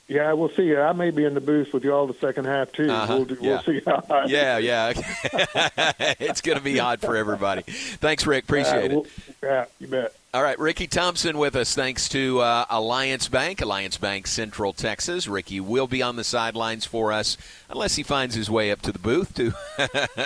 [0.08, 0.64] Yeah, we'll see.
[0.64, 0.82] You.
[0.82, 2.90] I may be in the booth with you all the second half too.
[2.92, 3.16] Uh-huh.
[3.16, 3.50] We'll, do, Yeah.
[3.50, 4.04] we'll see how.
[4.26, 4.94] it Yeah, yeah.
[6.20, 7.62] it's going to be hot for everybody.
[7.62, 8.44] Thanks, Rick.
[8.44, 8.92] Appreciate Uh, it.
[8.92, 9.06] we'll-
[9.44, 10.14] Yeah, you bet.
[10.36, 15.28] All right, Ricky Thompson with us thanks to uh, Alliance Bank, Alliance Bank Central Texas.
[15.28, 17.38] Ricky will be on the sidelines for us
[17.70, 19.54] unless he finds his way up to the booth to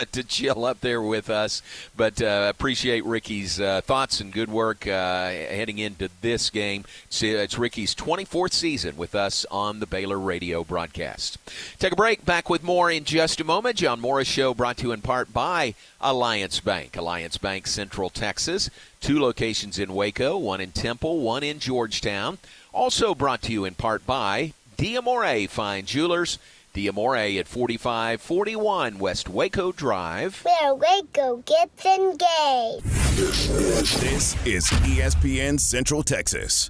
[0.13, 1.61] to chill up there with us.
[1.97, 6.85] But uh, appreciate Ricky's uh, thoughts and good work uh, heading into this game.
[7.07, 11.37] It's, it's Ricky's 24th season with us on the Baylor radio broadcast.
[11.79, 12.23] Take a break.
[12.23, 13.75] Back with more in just a moment.
[13.75, 18.69] John Morris Show brought to you in part by Alliance Bank, Alliance Bank Central Texas.
[19.01, 22.37] Two locations in Waco, one in Temple, one in Georgetown.
[22.73, 26.39] Also brought to you in part by Diamore Fine Jewelers.
[26.73, 30.43] The Amore at 4541 West Waco Drive.
[30.43, 32.83] Where Waco gets engaged.
[33.99, 36.69] This is ESPN Central Texas.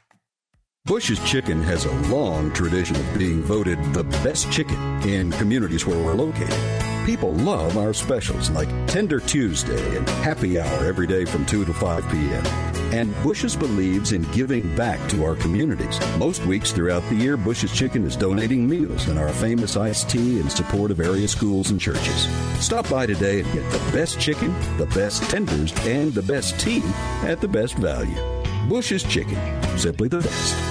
[0.85, 6.03] Bush's Chicken has a long tradition of being voted the best chicken in communities where
[6.03, 6.57] we're located.
[7.05, 11.73] People love our specials like Tender Tuesday and Happy Hour every day from 2 to
[11.73, 12.45] 5 p.m.
[12.93, 15.99] And Bush's believes in giving back to our communities.
[16.17, 20.39] Most weeks throughout the year, Bush's Chicken is donating meals and our famous iced tea
[20.39, 22.27] in support of area schools and churches.
[22.59, 26.81] Stop by today and get the best chicken, the best tenders, and the best tea
[27.21, 28.17] at the best value.
[28.67, 29.37] Bush's Chicken,
[29.77, 30.70] simply the best.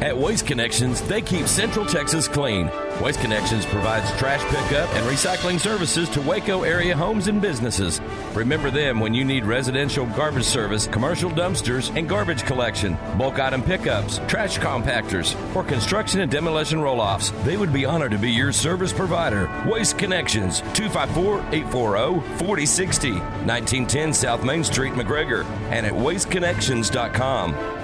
[0.00, 2.70] At Waste Connections, they keep Central Texas clean.
[3.00, 8.00] Waste Connections provides trash pickup and recycling services to Waco area homes and businesses.
[8.34, 13.62] Remember them when you need residential garbage service, commercial dumpsters, and garbage collection, bulk item
[13.62, 17.30] pickups, trash compactors, or construction and demolition roll offs.
[17.44, 19.50] They would be honored to be your service provider.
[19.66, 27.83] Waste Connections, 254 840 4060, 1910 South Main Street, McGregor, and at wasteconnections.com.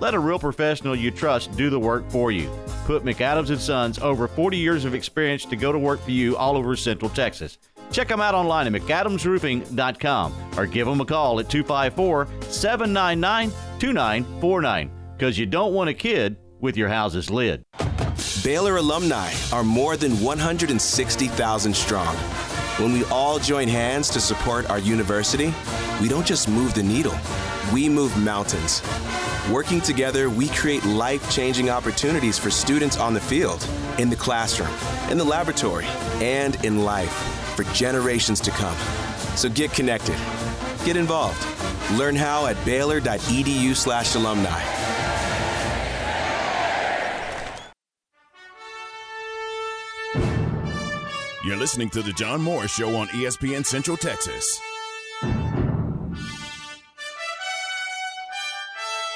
[0.00, 2.50] Let a real professional you trust do the work for you.
[2.86, 6.38] Put McAdams and Sons over 40 years of experience to go to work for you
[6.38, 7.58] all over Central Texas.
[7.92, 14.90] Check them out online at McAdamsRoofing.com or give them a call at 254 799 2949
[15.16, 17.62] because you don't want a kid with your house's lid.
[18.42, 22.16] Baylor alumni are more than 160,000 strong.
[22.80, 25.52] When we all join hands to support our university,
[26.00, 27.14] we don't just move the needle,
[27.74, 28.82] we move mountains.
[29.52, 34.70] Working together, we create life changing opportunities for students on the field, in the classroom,
[35.10, 35.84] in the laboratory,
[36.22, 37.12] and in life
[37.54, 38.76] for generations to come.
[39.36, 40.16] So get connected,
[40.86, 41.46] get involved.
[41.98, 44.06] Learn how at baylor.edu/slash
[51.50, 54.60] You're listening to The John Morris Show on ESPN Central Texas.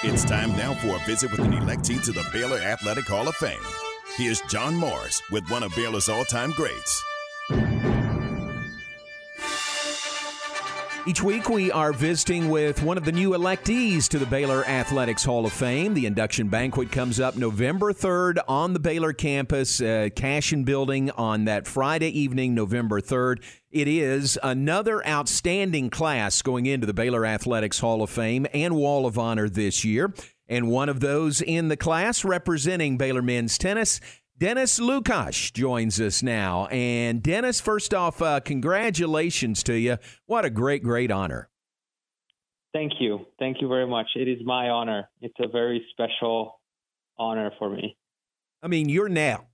[0.02, 3.36] It's time now for a visit with an electee to the Baylor Athletic Hall of
[3.36, 3.62] Fame.
[4.16, 7.04] Here's John Morris with one of Baylor's all time greats.
[11.06, 15.22] Each week, we are visiting with one of the new electees to the Baylor Athletics
[15.22, 15.92] Hall of Fame.
[15.92, 21.44] The induction banquet comes up November 3rd on the Baylor campus, uh, Cashin Building, on
[21.44, 23.42] that Friday evening, November 3rd.
[23.70, 29.04] It is another outstanding class going into the Baylor Athletics Hall of Fame and Wall
[29.04, 30.14] of Honor this year.
[30.48, 34.00] And one of those in the class representing Baylor men's tennis,
[34.36, 36.66] Dennis Lukash, joins us now.
[36.66, 39.98] And Dennis, first off, uh, congratulations to you.
[40.26, 41.48] What a great, great honor.
[42.72, 43.26] Thank you.
[43.38, 44.08] Thank you very much.
[44.16, 45.08] It is my honor.
[45.20, 46.60] It's a very special
[47.16, 47.96] honor for me.
[48.62, 49.46] I mean, you're now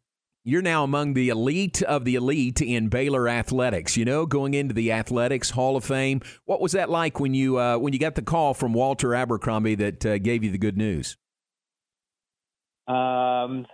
[0.42, 3.96] you're now among the elite of the elite in Baylor athletics.
[3.96, 6.22] You know, going into the Athletics Hall of Fame.
[6.46, 9.74] What was that like when you uh, when you got the call from Walter Abercrombie
[9.76, 11.16] that uh, gave you the good news?
[12.88, 13.66] Um,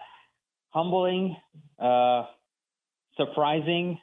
[0.77, 1.35] humbling,
[1.79, 2.25] uh,
[3.17, 3.99] surprising,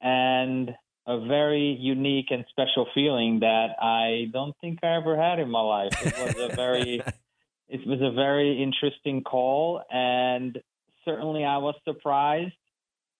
[0.00, 0.70] and
[1.06, 5.60] a very unique and special feeling that I don't think I ever had in my
[5.60, 5.92] life.
[6.02, 7.02] It was a very
[7.68, 10.58] it was a very interesting call and
[11.04, 12.54] certainly I was surprised,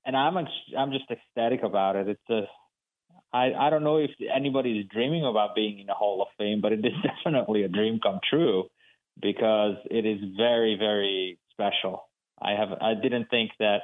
[0.07, 2.09] and I'm I'm just ecstatic about it.
[2.09, 2.43] It's a
[3.37, 6.63] I I don't know if anybody is dreaming about being in the Hall of Fame,
[6.63, 8.65] but it is definitely a dream come true
[9.21, 12.05] because it is very very special.
[12.43, 13.79] I have I didn't think that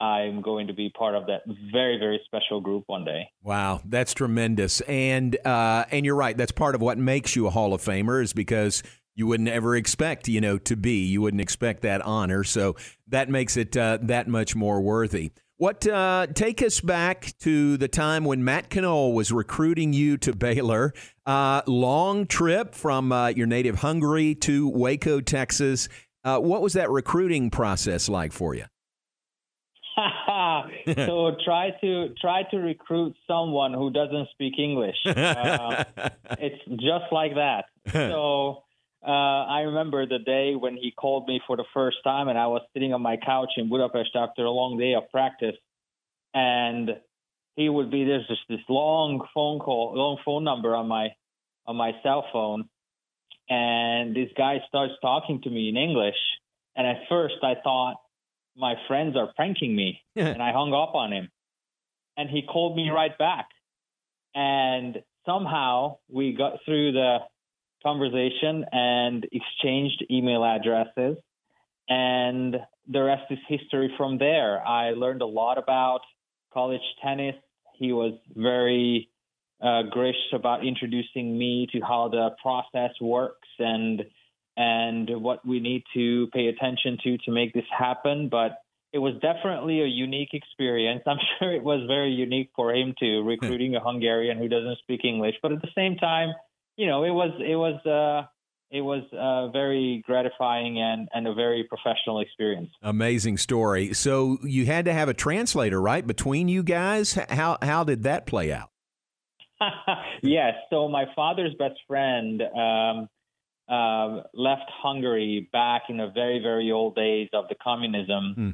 [0.00, 3.30] I'm going to be part of that very, very special group one day.
[3.42, 6.36] Wow, that's tremendous, and uh, and you're right.
[6.36, 8.82] That's part of what makes you a Hall of Famer is because
[9.14, 11.06] you wouldn't ever expect, you know, to be.
[11.06, 12.44] You wouldn't expect that honor.
[12.44, 12.76] So
[13.08, 15.30] that makes it uh, that much more worthy.
[15.58, 20.36] What uh, take us back to the time when Matt Knoll was recruiting you to
[20.36, 20.92] Baylor?
[21.24, 25.88] Uh, long trip from uh, your native Hungary to Waco, Texas.
[26.26, 28.64] Uh, what was that recruiting process like for you?
[30.96, 34.96] so try to try to recruit someone who doesn't speak English.
[35.06, 35.84] Uh,
[36.38, 37.66] it's just like that.
[37.92, 38.64] So
[39.06, 42.48] uh, I remember the day when he called me for the first time, and I
[42.48, 45.54] was sitting on my couch in Budapest after a long day of practice,
[46.34, 46.90] and
[47.54, 51.10] he would be there's just this long phone call, long phone number on my
[51.66, 52.68] on my cell phone,
[53.48, 56.16] and this guy starts talking to me in English,
[56.74, 57.96] and at first I thought
[58.56, 61.30] my friends are pranking me, and I hung up on him,
[62.16, 63.48] and he called me right back,
[64.34, 67.18] and somehow we got through the
[67.82, 71.16] conversation and exchanged email addresses.
[71.88, 72.56] And
[72.88, 74.66] the rest is history from there.
[74.66, 76.00] I learned a lot about
[76.52, 77.36] college tennis.
[77.74, 79.08] He was very
[79.62, 84.02] uh, gracious about introducing me to how the process works and
[84.58, 88.28] and what we need to pay attention to to make this happen.
[88.30, 88.58] But
[88.92, 91.02] it was definitely a unique experience.
[91.06, 95.04] I'm sure it was very unique for him too, recruiting a Hungarian who doesn't speak
[95.04, 95.34] English.
[95.42, 96.30] But at the same time,
[96.76, 98.26] you know, it was it was uh,
[98.70, 102.70] it was uh, very gratifying and and a very professional experience.
[102.82, 103.94] Amazing story.
[103.94, 107.14] So you had to have a translator, right, between you guys.
[107.30, 108.70] How how did that play out?
[110.22, 110.54] yes.
[110.70, 113.08] So my father's best friend um,
[113.68, 118.34] uh, left Hungary back in the very very old days of the communism.
[118.34, 118.50] Hmm.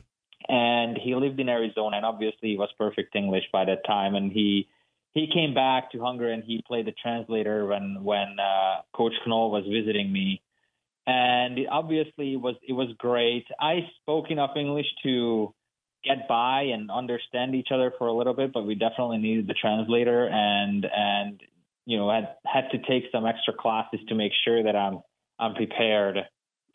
[0.49, 4.17] And he lived in Arizona, and obviously he was perfect English by that time.
[4.17, 4.69] And he
[5.13, 9.51] he came back to Hungary and he played the translator when when uh, Coach Knoll
[9.51, 10.43] was visiting me,
[11.07, 13.45] and it obviously it was it was great.
[13.61, 15.55] I spoke enough English to
[16.05, 19.55] get by and understand each other for a little bit, but we definitely needed the
[19.55, 21.41] translator and and
[21.87, 25.01] you know had had to take some extra classes to make sure that I'm
[25.39, 26.19] I'm prepared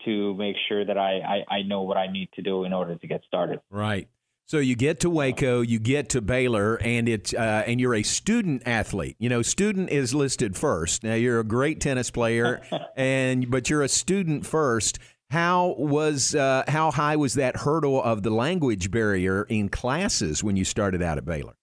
[0.04, 2.94] to make sure that I, I, I know what I need to do in order
[2.94, 3.60] to get started.
[3.70, 4.08] Right.
[4.46, 8.02] So you get to Waco, you get to Baylor, and it's uh, and you're a
[8.02, 9.16] student athlete.
[9.18, 11.04] You know, student is listed first.
[11.04, 12.62] Now you're a great tennis player,
[12.96, 14.98] and but you're a student first.
[15.30, 20.56] How was uh, how high was that hurdle of the language barrier in classes when
[20.56, 21.54] you started out at Baylor?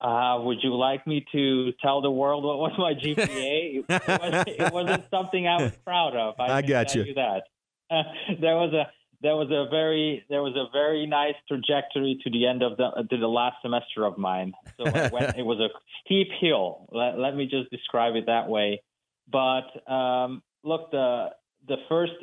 [0.00, 3.84] Uh, would you like me to tell the world what was my GPA?
[3.88, 6.34] it, was, not something I was proud of.
[6.40, 7.04] I, I got you.
[7.04, 7.42] you that.
[8.40, 12.46] there was a there was a very there was a very nice trajectory to the
[12.46, 14.54] end of the to the last semester of mine.
[14.78, 15.68] So went, it was a
[16.04, 16.88] steep hill.
[16.90, 18.82] Let, let, me just describe it that way.
[19.30, 21.28] But um, look, the
[21.68, 22.14] the first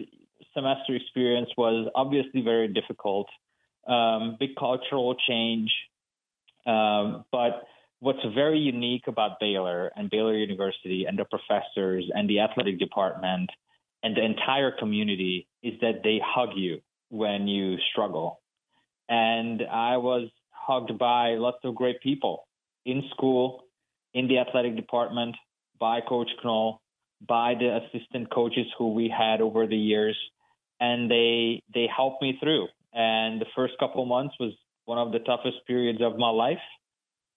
[0.53, 3.27] semester experience was obviously very difficult.
[3.87, 5.71] Um, big cultural change,
[6.65, 7.63] um, but
[7.99, 13.49] what's very unique about Baylor and Baylor University and the professors and the athletic department
[14.03, 16.79] and the entire community is that they hug you
[17.09, 18.41] when you struggle.
[19.09, 22.47] And I was hugged by lots of great people
[22.85, 23.63] in school,
[24.13, 25.35] in the athletic department,
[25.79, 26.81] by Coach Knoll,
[27.27, 30.17] by the assistant coaches who we had over the years,
[30.79, 32.67] and they they helped me through.
[32.93, 34.53] And the first couple months was
[34.85, 36.57] one of the toughest periods of my life,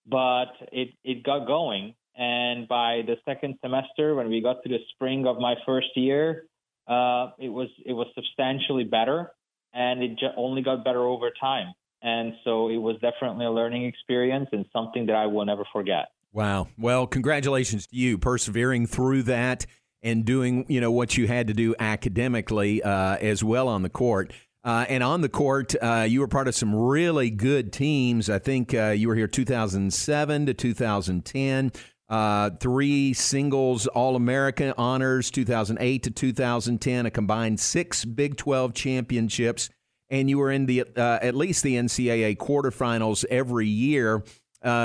[0.06, 1.94] but it it got going.
[2.16, 6.44] And by the second semester, when we got to the spring of my first year,
[6.86, 9.32] uh, it was it was substantially better,
[9.72, 11.72] and it only got better over time.
[12.02, 16.06] And so it was definitely a learning experience and something that I will never forget.
[16.32, 16.68] Wow.
[16.76, 19.66] Well, congratulations to you persevering through that
[20.02, 23.90] and doing you know what you had to do academically uh, as well on the
[23.90, 24.32] court.
[24.64, 28.30] Uh, and on the court, uh, you were part of some really good teams.
[28.30, 31.72] I think uh, you were here 2007 to 2010.
[32.08, 39.68] Uh, three singles All American honors, 2008 to 2010, a combined six Big 12 championships,
[40.10, 44.22] and you were in the uh, at least the NCAA quarterfinals every year.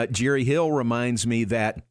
[0.09, 1.83] Jerry Hill reminds me that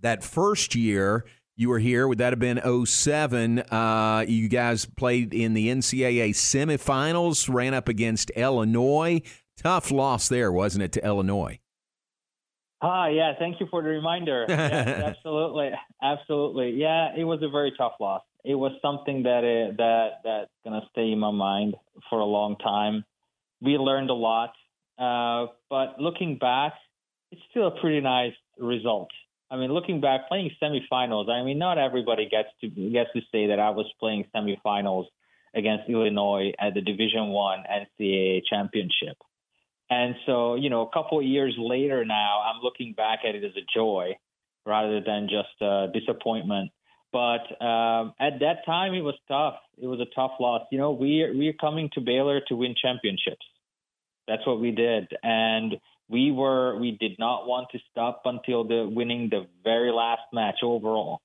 [0.00, 1.26] that first year
[1.60, 2.08] you were here.
[2.08, 3.58] Would that have been 07?
[3.58, 9.20] Uh, you guys played in the NCAA semifinals, ran up against Illinois.
[9.58, 11.58] Tough loss there, wasn't it, to Illinois?
[12.80, 13.34] Ah, yeah.
[13.38, 14.46] Thank you for the reminder.
[14.48, 15.70] Yes, absolutely,
[16.02, 16.70] absolutely.
[16.70, 18.22] Yeah, it was a very tough loss.
[18.42, 21.74] It was something that it, that that's gonna stay in my mind
[22.08, 23.04] for a long time.
[23.60, 24.54] We learned a lot,
[24.98, 26.72] uh, but looking back,
[27.30, 29.10] it's still a pretty nice result.
[29.50, 31.28] I mean, looking back, playing semifinals.
[31.28, 35.06] I mean, not everybody gets to gets to say that I was playing semifinals
[35.54, 39.16] against Illinois at the Division One NCAA championship.
[39.90, 43.42] And so, you know, a couple of years later now, I'm looking back at it
[43.42, 44.16] as a joy
[44.64, 46.70] rather than just a disappointment.
[47.12, 49.56] But um, at that time, it was tough.
[49.82, 50.62] It was a tough loss.
[50.70, 53.44] You know, we we're coming to Baylor to win championships.
[54.28, 55.74] That's what we did, and
[56.10, 60.58] we were we did not want to stop until the winning the very last match
[60.62, 61.20] overall.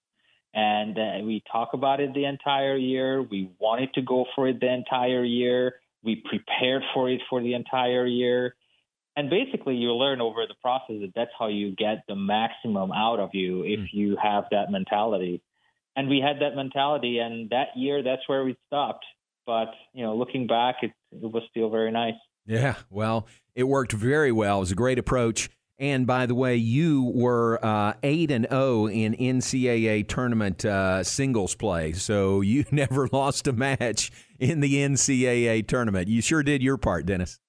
[0.54, 3.22] And uh, we talk about it the entire year.
[3.22, 5.76] We wanted to go for it the entire year.
[6.04, 8.56] We prepared for it for the entire year.
[9.18, 13.20] And basically, you learn over the process that that's how you get the maximum out
[13.20, 13.94] of you if Mm.
[13.94, 15.42] you have that mentality.
[15.96, 19.06] And we had that mentality, and that year, that's where we stopped.
[19.46, 22.20] But you know, looking back, it, it was still very nice.
[22.46, 24.58] Yeah, well, it worked very well.
[24.58, 25.50] It was a great approach.
[25.78, 31.54] And by the way, you were uh, eight and zero in NCAA tournament uh, singles
[31.56, 36.08] play, so you never lost a match in the NCAA tournament.
[36.08, 37.40] You sure did your part, Dennis.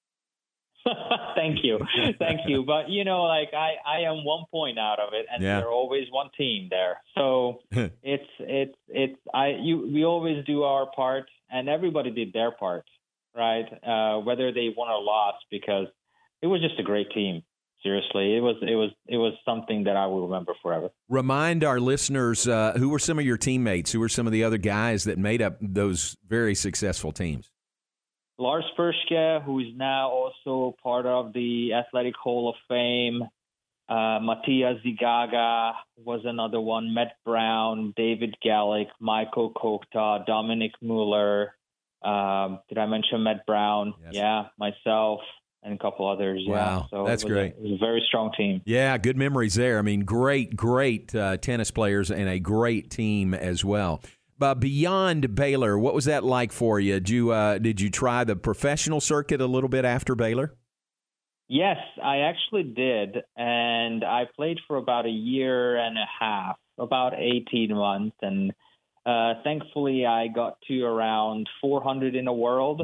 [1.37, 1.79] Thank you,
[2.19, 2.65] thank you.
[2.65, 5.57] But you know, like I, I am one point out of it, and Yeah.
[5.57, 7.03] there's always one team there.
[7.17, 7.61] So
[8.03, 12.85] it's it's it's I you we always do our part, and everybody did their part,
[13.37, 13.67] right?
[13.87, 15.87] Uh, whether they won or lost, because
[16.43, 17.43] it was just a great team.
[17.83, 20.91] Seriously, it was it was it was something that I will remember forever.
[21.09, 24.43] Remind our listeners uh, who were some of your teammates, who were some of the
[24.45, 27.51] other guys that made up those very successful teams.
[28.39, 33.23] Lars Poerschke, who is now also part of the Athletic Hall of Fame.
[33.89, 36.93] Uh, Matthias Zigaga was another one.
[36.93, 41.55] Matt Brown, David Gallick, Michael Kokta, Dominic Mueller.
[42.03, 43.95] Um, did I mention Matt Brown?
[44.11, 45.21] Yeah, myself
[45.67, 46.43] and a couple others.
[46.47, 46.53] Yeah.
[46.53, 47.53] Wow, so that's it was a- great.
[47.53, 48.63] it was a very strong team.
[48.65, 49.79] Yeah, good memories there.
[49.79, 54.01] I mean, great, great uh, tennis players and a great team as well.
[54.39, 56.95] But beyond Baylor, what was that like for you?
[56.95, 60.55] Did you uh, did you try the professional circuit a little bit after Baylor?
[61.49, 63.19] Yes, I actually did.
[63.37, 68.17] And I played for about a year and a half, about 18 months.
[68.21, 68.53] And
[69.07, 72.83] uh, thankfully, I got to around 400 in the world,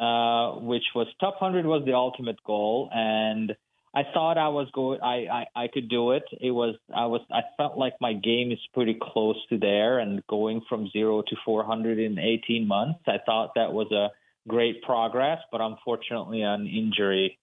[0.00, 2.88] uh, which was top 100 was the ultimate goal.
[2.90, 3.54] And
[3.94, 6.22] I thought I was going, I, I, I could do it.
[6.40, 10.26] It was, I was, I felt like my game is pretty close to there and
[10.26, 13.00] going from zero to 400 in 18 months.
[13.06, 14.08] I thought that was a
[14.48, 17.38] great progress, but unfortunately, an injury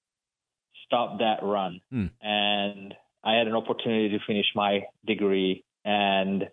[0.87, 1.81] stopped that run.
[1.91, 2.05] Hmm.
[2.21, 5.63] And I had an opportunity to finish my degree.
[5.85, 6.45] And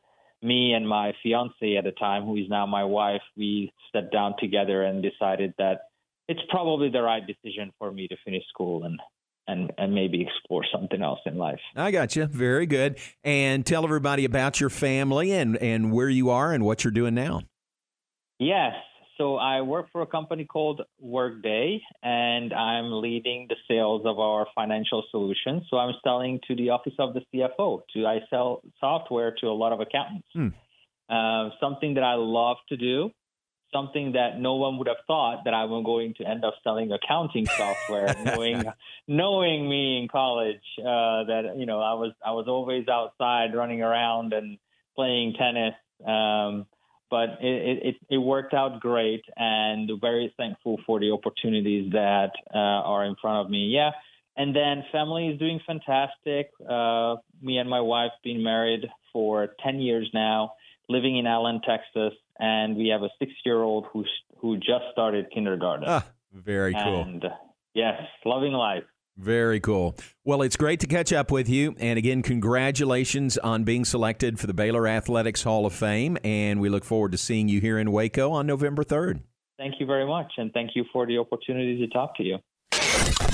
[0.42, 4.34] me and my fiance at the time, who is now my wife, we sat down
[4.38, 5.82] together and decided that
[6.28, 9.00] it's probably the right decision for me to finish school and
[9.46, 11.60] and and maybe explore something else in life.
[11.76, 12.26] I got you.
[12.26, 12.98] Very good.
[13.22, 17.14] And tell everybody about your family and and where you are and what you're doing
[17.14, 17.42] now.
[18.38, 18.74] Yes.
[19.18, 24.46] So I work for a company called Workday, and I'm leading the sales of our
[24.56, 25.62] financial solutions.
[25.70, 27.82] So I'm selling to the office of the CFO.
[27.94, 30.26] To I sell software to a lot of accountants.
[30.32, 30.48] Hmm.
[31.08, 33.10] Uh, something that I love to do.
[33.74, 36.92] Something that no one would have thought that I was going to end up selling
[36.92, 38.64] accounting software, knowing
[39.08, 40.62] knowing me in college.
[40.78, 44.58] Uh, that you know I was I was always outside running around and
[44.94, 45.74] playing tennis.
[46.06, 46.66] Um,
[47.10, 52.58] but it, it, it worked out great and very thankful for the opportunities that uh,
[52.58, 53.70] are in front of me.
[53.72, 53.90] Yeah.
[54.36, 56.50] And then family is doing fantastic.
[56.68, 60.54] Uh, me and my wife been married for 10 years now,
[60.88, 62.14] living in Allen, Texas.
[62.38, 64.04] And we have a six-year-old who
[64.38, 65.84] who just started kindergarten.
[65.88, 67.02] Ah, very cool.
[67.02, 67.24] And
[67.74, 68.84] yes, loving life.
[69.16, 69.96] Very cool.
[70.24, 71.76] Well, it's great to catch up with you.
[71.78, 76.18] And again, congratulations on being selected for the Baylor Athletics Hall of Fame.
[76.24, 79.20] And we look forward to seeing you here in Waco on November 3rd.
[79.56, 80.32] Thank you very much.
[80.36, 82.38] And thank you for the opportunity to talk to you.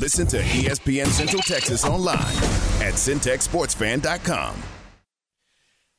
[0.01, 2.18] Listen to ESPN Central Texas online
[2.82, 4.80] at centexsportsfan.com.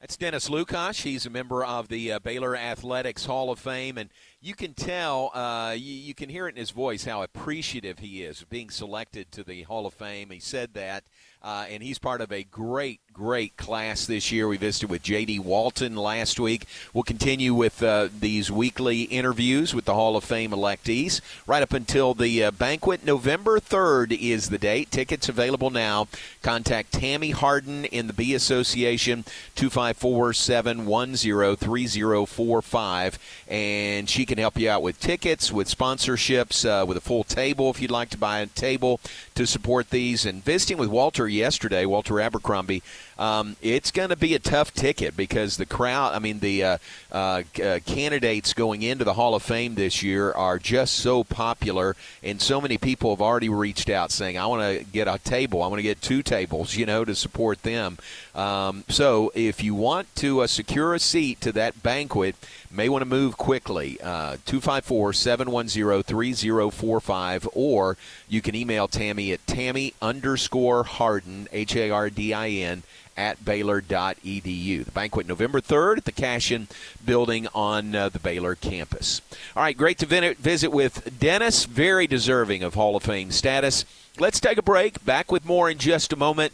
[0.01, 1.03] That's Dennis Lukacs.
[1.03, 4.09] He's a member of the uh, Baylor Athletics Hall of Fame, and
[4.41, 8.23] you can tell, uh, you, you, can hear it in his voice how appreciative he
[8.23, 10.31] is of being selected to the Hall of Fame.
[10.31, 11.03] He said that,
[11.43, 14.47] uh, and he's part of a great, great class this year.
[14.47, 15.39] We visited with J.D.
[15.39, 16.67] Walton last week.
[16.93, 21.73] We'll continue with uh, these weekly interviews with the Hall of Fame electees right up
[21.73, 23.03] until the uh, banquet.
[23.03, 24.91] November 3rd is the date.
[24.91, 26.07] Tickets available now.
[26.43, 29.23] Contact Tammy Hardin in the B Association,
[29.55, 36.97] 254 710 3045, and she can help you out with tickets, with sponsorships, uh, with
[36.97, 38.99] a full table if you'd like to buy a table
[39.33, 40.25] to support these.
[40.25, 42.84] And visiting with Walter yesterday, Walter Abercrombie,
[43.22, 46.78] um, it's going to be a tough ticket because the crowd, I mean, the uh,
[47.11, 51.95] uh, uh, candidates going into the Hall of Fame this year are just so popular,
[52.24, 55.61] and so many people have already reached out saying, I want to get a table,
[55.61, 57.99] I want to get two tables, you know, to support them.
[58.34, 62.36] Um, so if you want to uh, secure a seat to that banquet,
[62.72, 63.99] may want to move quickly.
[64.01, 67.97] Uh, 254 710 3045, or
[68.28, 72.84] you can email Tammy at Tammy underscore Hardin, H A R D I N,
[73.22, 74.84] at Baylor.edu.
[74.84, 76.67] The banquet November 3rd at the Cashion
[77.05, 79.22] building on uh, the Baylor campus.
[79.55, 83.86] All right, great to visit with Dennis, very deserving of Hall of Fame status.
[84.17, 85.05] Let's take a break.
[85.05, 86.53] Back with more in just a moment.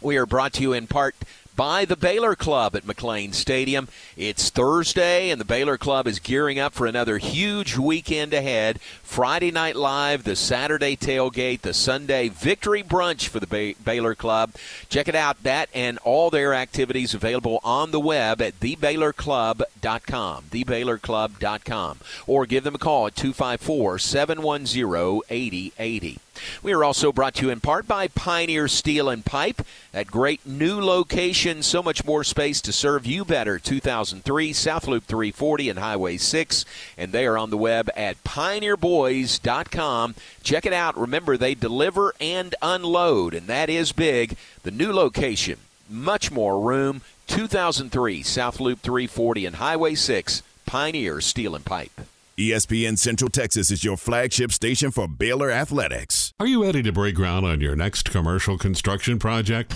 [0.00, 1.14] We are brought to you in part
[1.56, 3.88] by the Baylor Club at McLane Stadium.
[4.16, 8.80] It's Thursday, and the Baylor Club is gearing up for another huge weekend ahead.
[9.02, 14.52] Friday Night Live, the Saturday tailgate, the Sunday victory brunch for the Bay- Baylor Club.
[14.88, 21.98] Check it out, that and all their activities available on the web at thebaylorclub.com, thebaylorclub.com,
[22.26, 26.18] or give them a call at 254 710 8080.
[26.62, 29.62] We are also brought to you in part by Pioneer Steel and Pipe.
[29.92, 33.58] That great new location, so much more space to serve you better.
[33.58, 36.64] 2003 South Loop 340 and Highway 6.
[36.96, 40.14] And they are on the web at pioneerboys.com.
[40.42, 40.96] Check it out.
[40.96, 44.36] Remember, they deliver and unload, and that is big.
[44.62, 47.02] The new location, much more room.
[47.26, 50.42] 2003 South Loop 340 and Highway 6.
[50.66, 52.00] Pioneer Steel and Pipe.
[52.36, 56.19] ESPN Central Texas is your flagship station for Baylor Athletics.
[56.40, 59.74] Are you ready to break ground on your next commercial construction project?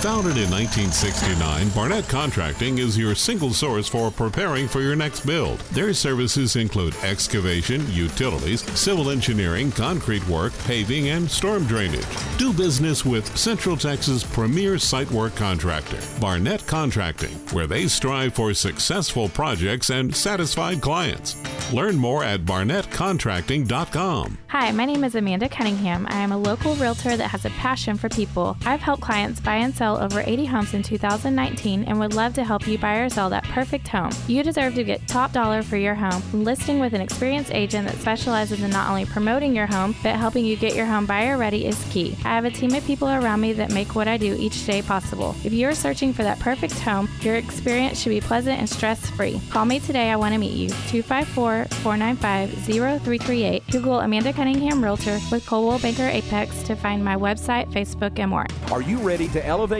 [0.00, 5.58] Founded in 1969, Barnett Contracting is your single source for preparing for your next build.
[5.72, 12.06] Their services include excavation, utilities, civil engineering, concrete work, paving, and storm drainage.
[12.38, 18.54] Do business with Central Texas' premier site work contractor, Barnett Contracting, where they strive for
[18.54, 21.36] successful projects and satisfied clients.
[21.74, 24.38] Learn more at barnettcontracting.com.
[24.48, 26.06] Hi, my name is Amanda Cunningham.
[26.10, 28.56] I am a local realtor that has a passion for people.
[28.66, 32.44] I've helped clients buy and sell over 80 homes in 2019 and would love to
[32.44, 34.10] help you buy or sell that perfect home.
[34.26, 36.22] You deserve to get top dollar for your home.
[36.32, 40.44] Listing with an experienced agent that specializes in not only promoting your home, but helping
[40.44, 42.16] you get your home buyer ready is key.
[42.24, 44.82] I have a team of people around me that make what I do each day
[44.82, 45.34] possible.
[45.44, 49.08] If you are searching for that perfect home, your experience should be pleasant and stress
[49.10, 49.40] free.
[49.50, 50.10] Call me today.
[50.10, 50.68] I want to meet you.
[50.68, 53.62] 254 495 0338.
[53.70, 58.46] Google Amanda Cunningham Realtor with Coldwell Banker Apex to find my website, Facebook, and more.
[58.70, 59.79] Are you ready to elevate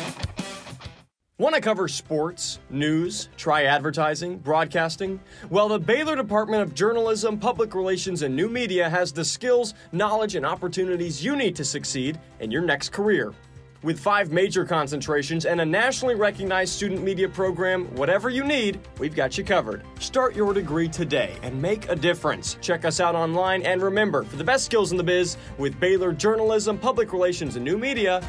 [1.41, 5.19] Want to cover sports, news, try advertising, broadcasting?
[5.49, 10.35] Well, the Baylor Department of Journalism, Public Relations, and New Media has the skills, knowledge,
[10.35, 13.33] and opportunities you need to succeed in your next career.
[13.81, 19.15] With five major concentrations and a nationally recognized student media program, whatever you need, we've
[19.15, 19.81] got you covered.
[19.99, 22.59] Start your degree today and make a difference.
[22.61, 26.13] Check us out online and remember, for the best skills in the biz, with Baylor
[26.13, 28.23] Journalism, Public Relations, and New Media,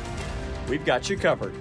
[0.66, 1.52] we've got you covered.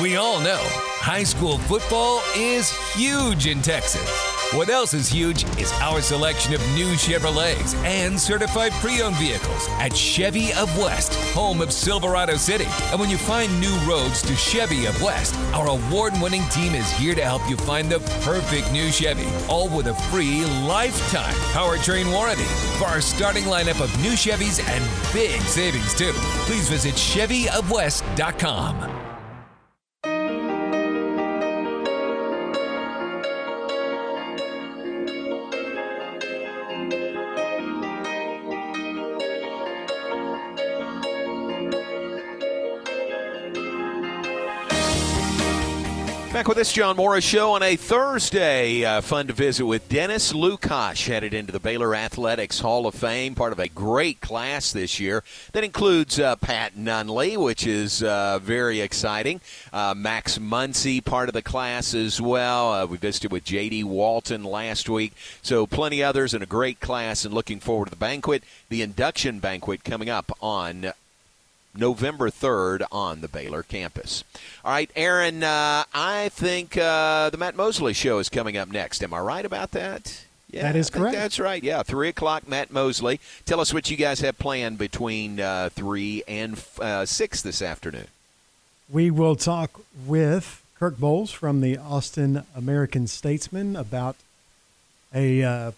[0.00, 4.08] We all know high school football is huge in Texas.
[4.54, 9.68] What else is huge is our selection of new Chevrolets and certified pre owned vehicles
[9.72, 12.64] at Chevy of West, home of Silverado City.
[12.90, 16.90] And when you find new roads to Chevy of West, our award winning team is
[16.92, 22.10] here to help you find the perfect new Chevy, all with a free lifetime powertrain
[22.10, 22.44] warranty.
[22.78, 24.82] For our starting lineup of new Chevys and
[25.12, 26.12] big savings too,
[26.46, 29.01] please visit ChevyofWest.com.
[46.42, 48.84] Back with this John Morris show on a Thursday.
[48.84, 53.36] Uh, fun to visit with Dennis Lukacs, headed into the Baylor Athletics Hall of Fame,
[53.36, 55.22] part of a great class this year
[55.52, 59.40] that includes uh, Pat Nunley, which is uh, very exciting.
[59.72, 62.72] Uh, Max Muncy, part of the class as well.
[62.72, 63.84] Uh, we visited with J.D.
[63.84, 65.12] Walton last week,
[65.42, 67.24] so plenty others and a great class.
[67.24, 70.92] And looking forward to the banquet, the induction banquet coming up on
[71.74, 74.24] November 3rd on the Baylor campus.
[74.64, 79.02] All right, Aaron, uh, I think uh, the Matt Mosley show is coming up next.
[79.02, 80.24] Am I right about that?
[80.50, 81.14] Yeah, that is correct.
[81.14, 81.62] That's right.
[81.62, 83.20] Yeah, 3 o'clock, Matt Mosley.
[83.46, 88.08] Tell us what you guys have planned between uh, 3 and uh, 6 this afternoon.
[88.90, 94.16] We will talk with Kirk Bohls from the Austin American Statesman about
[95.14, 95.72] a uh,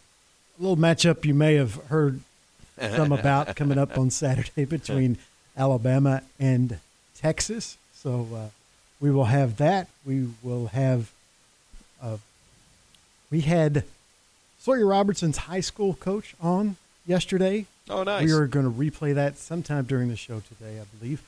[0.58, 2.20] little matchup you may have heard
[2.80, 5.18] some about coming up on Saturday between
[5.56, 6.78] Alabama and
[7.16, 7.76] Texas.
[7.94, 8.48] So uh,
[9.00, 9.88] we will have that.
[10.04, 11.10] We will have.
[12.02, 12.18] Uh,
[13.30, 13.84] we had
[14.58, 16.76] Sawyer Robertson's high school coach on
[17.06, 17.66] yesterday.
[17.88, 18.24] Oh, nice.
[18.24, 21.22] We are going to replay that sometime during the show today, I believe.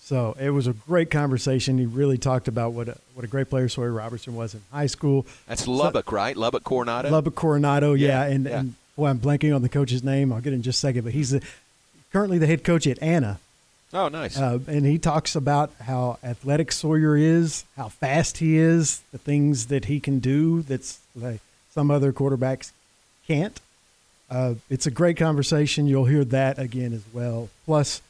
[0.00, 1.78] So it was a great conversation.
[1.78, 4.88] He really talked about what a, what a great player Sawyer Robertson was in high
[4.88, 5.26] school.
[5.46, 6.36] That's Lubbock, so, right?
[6.36, 7.08] Lubbock Coronado?
[7.08, 8.26] Lubbock Coronado, yeah.
[8.26, 8.58] yeah and, yeah.
[8.58, 10.32] and boy, I'm blanking on the coach's name.
[10.32, 11.04] I'll get in just a second.
[11.04, 11.42] But he's the,
[12.12, 13.38] currently the head coach at Anna.
[13.94, 14.38] Oh, nice.
[14.38, 19.66] Uh, and he talks about how athletic Sawyer is, how fast he is, the things
[19.66, 21.40] that he can do that's like
[21.72, 22.72] some other quarterbacks
[23.26, 23.60] can't.
[24.30, 25.86] Uh, it's a great conversation.
[25.86, 27.50] You'll hear that again as well.
[27.66, 28.00] Plus,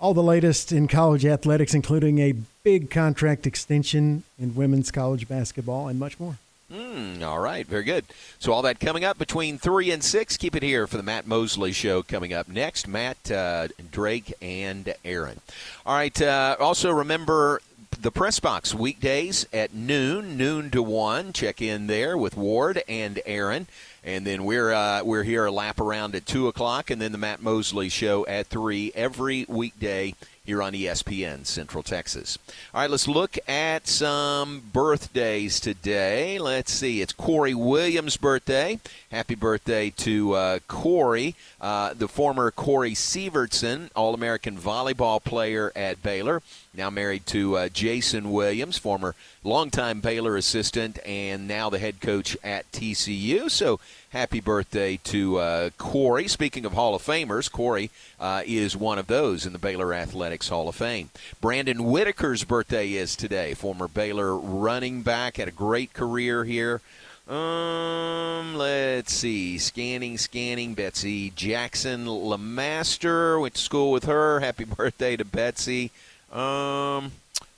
[0.00, 2.34] all the latest in college athletics, including a
[2.64, 6.36] big contract extension in women's college basketball and much more.
[6.72, 8.04] Mm, all right, very good.
[8.40, 10.36] So all that coming up between three and six.
[10.36, 12.88] Keep it here for the Matt Mosley show coming up next.
[12.88, 15.40] Matt, uh, Drake, and Aaron.
[15.84, 16.20] All right.
[16.20, 17.60] Uh, also remember
[18.00, 21.32] the press box weekdays at noon, noon to one.
[21.32, 23.68] Check in there with Ward and Aaron.
[24.02, 27.18] And then we're uh, we're here a lap around at two o'clock, and then the
[27.18, 30.14] Matt Mosley show at three every weekday
[30.46, 32.38] here on ESPN Central Texas.
[32.72, 36.38] All right, let's look at some birthdays today.
[36.38, 38.78] Let's see, it's Corey Williams' birthday.
[39.10, 46.02] Happy birthday to uh, Corey, uh, the former Corey Sievertson, All American volleyball player at
[46.02, 46.42] Baylor.
[46.76, 52.36] Now married to uh, Jason Williams, former longtime Baylor assistant, and now the head coach
[52.44, 53.50] at TCU.
[53.50, 56.28] So happy birthday to uh, Corey.
[56.28, 60.50] Speaking of Hall of Famers, Corey uh, is one of those in the Baylor Athletics
[60.50, 61.08] Hall of Fame.
[61.40, 63.54] Brandon Whitaker's birthday is today.
[63.54, 66.82] Former Baylor running back, had a great career here.
[67.28, 69.58] Um, let's see.
[69.58, 70.74] Scanning, scanning.
[70.74, 74.40] Betsy Jackson Lamaster went to school with her.
[74.40, 75.90] Happy birthday to Betsy.
[76.32, 77.12] Um,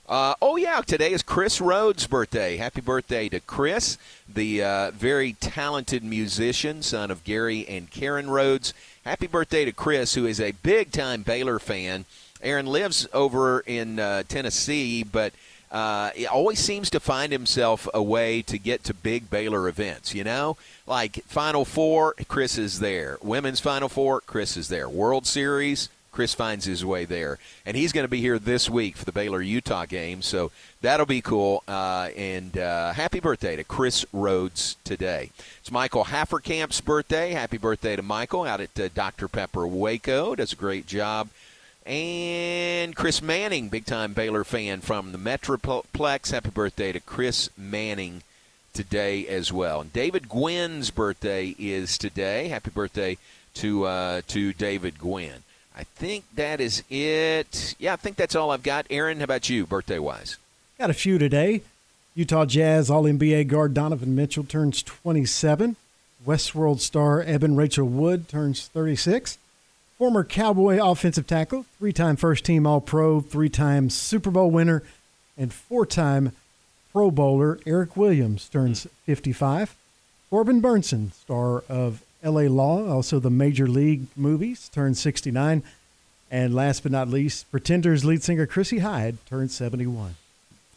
[0.07, 2.57] uh, oh yeah, today is Chris Rhodes' birthday.
[2.57, 3.97] Happy birthday to Chris,
[4.31, 8.73] the uh, very talented musician, son of Gary and Karen Rhodes.
[9.05, 12.05] Happy birthday to Chris, who is a big-time Baylor fan.
[12.41, 15.33] Aaron lives over in uh, Tennessee, but
[15.71, 20.15] uh, he always seems to find himself a way to get to big Baylor events.
[20.15, 20.57] You know,
[20.87, 23.17] like Final Four, Chris is there.
[23.21, 24.87] Women's Final Four, Chris is there.
[24.89, 28.97] World Series, Chris finds his way there, and he's going to be here this week
[28.97, 30.21] for the Baylor Utah game.
[30.21, 30.51] So
[30.81, 31.63] that'll be cool.
[31.67, 35.31] Uh, and uh, happy birthday to Chris Rhodes today.
[35.59, 37.31] It's Michael Haffercamp's birthday.
[37.31, 40.35] Happy birthday to Michael out at uh, Dr Pepper Waco.
[40.35, 41.29] Does a great job.
[41.85, 46.31] And Chris Manning, big time Baylor fan from the Metroplex.
[46.31, 48.21] Happy birthday to Chris Manning
[48.73, 49.81] today as well.
[49.81, 52.49] And David Gwynn's birthday is today.
[52.49, 53.17] Happy birthday
[53.55, 55.43] to uh, to David Gwynn.
[55.79, 57.73] I think that is it.
[57.79, 58.85] Yeah, I think that's all I've got.
[58.89, 60.35] Aaron, how about you, birthday wise?
[60.77, 61.61] Got a few today.
[62.15, 65.77] Utah Jazz All NBA guard Donovan Mitchell turns 27.
[66.27, 69.37] Westworld star Evan Rachel Wood turns 36.
[69.97, 74.83] Former Cowboy offensive tackle, three time first team All Pro, three time Super Bowl winner,
[75.37, 76.33] and four time
[76.91, 79.77] Pro Bowler Erik Williams turns 55.
[80.29, 85.63] Corbin Bernsen, star of LA Law, also the Major League movies, turned 69.
[86.31, 90.15] And last but not least, Pretenders lead singer Chrissie Hynde turned 71.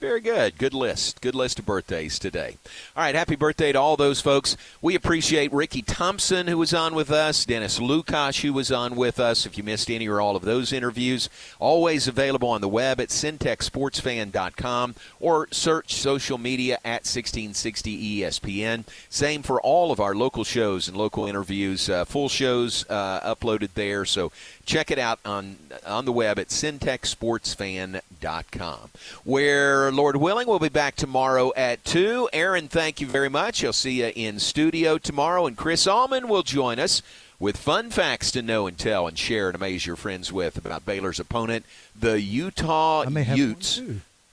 [0.03, 0.59] Very good.
[0.59, 1.20] Good list.
[1.20, 2.57] Good list of birthdays today.
[2.96, 3.14] All right.
[3.14, 4.57] Happy birthday to all those folks.
[4.80, 9.20] We appreciate Ricky Thompson, who was on with us, Dennis Lukacs, who was on with
[9.20, 9.46] us.
[9.46, 11.28] If you missed any or all of those interviews,
[11.61, 18.82] always available on the web at centexsportsfan.com or search social media at 1660 ESPN.
[19.09, 21.88] Same for all of our local shows and local interviews.
[21.88, 24.05] Uh, full shows uh, uploaded there.
[24.05, 24.32] So
[24.64, 28.90] check it out on on the web at centexsportsfan.com.
[29.24, 32.30] Where, Lord willing, we'll be back tomorrow at 2.
[32.32, 33.64] Aaron, thank you very much.
[33.64, 35.47] I'll see you in studio tomorrow.
[35.47, 37.03] And Chris Allman will join us
[37.38, 40.86] with fun facts to know and tell and share and amaze your friends with about
[40.86, 41.64] Baylor's opponent,
[41.99, 43.80] the Utah Utes.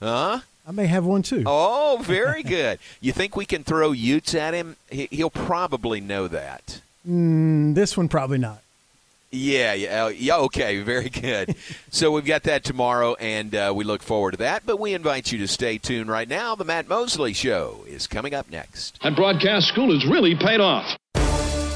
[0.02, 0.40] Huh?
[0.68, 1.44] I may have one too.
[1.46, 2.78] Oh, very good.
[3.02, 4.76] you think we can throw Utes at him?
[4.90, 6.82] He'll probably know that.
[7.08, 8.62] Mm, this one, probably not.
[9.32, 10.38] Yeah, yeah, yeah.
[10.38, 11.56] Okay, very good.
[11.90, 14.66] so we've got that tomorrow, and uh, we look forward to that.
[14.66, 16.56] But we invite you to stay tuned right now.
[16.56, 19.00] The Matt Mosley Show is coming up next.
[19.04, 20.98] That broadcast school has really paid off.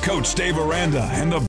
[0.02, 1.40] Coach Dave Aranda and the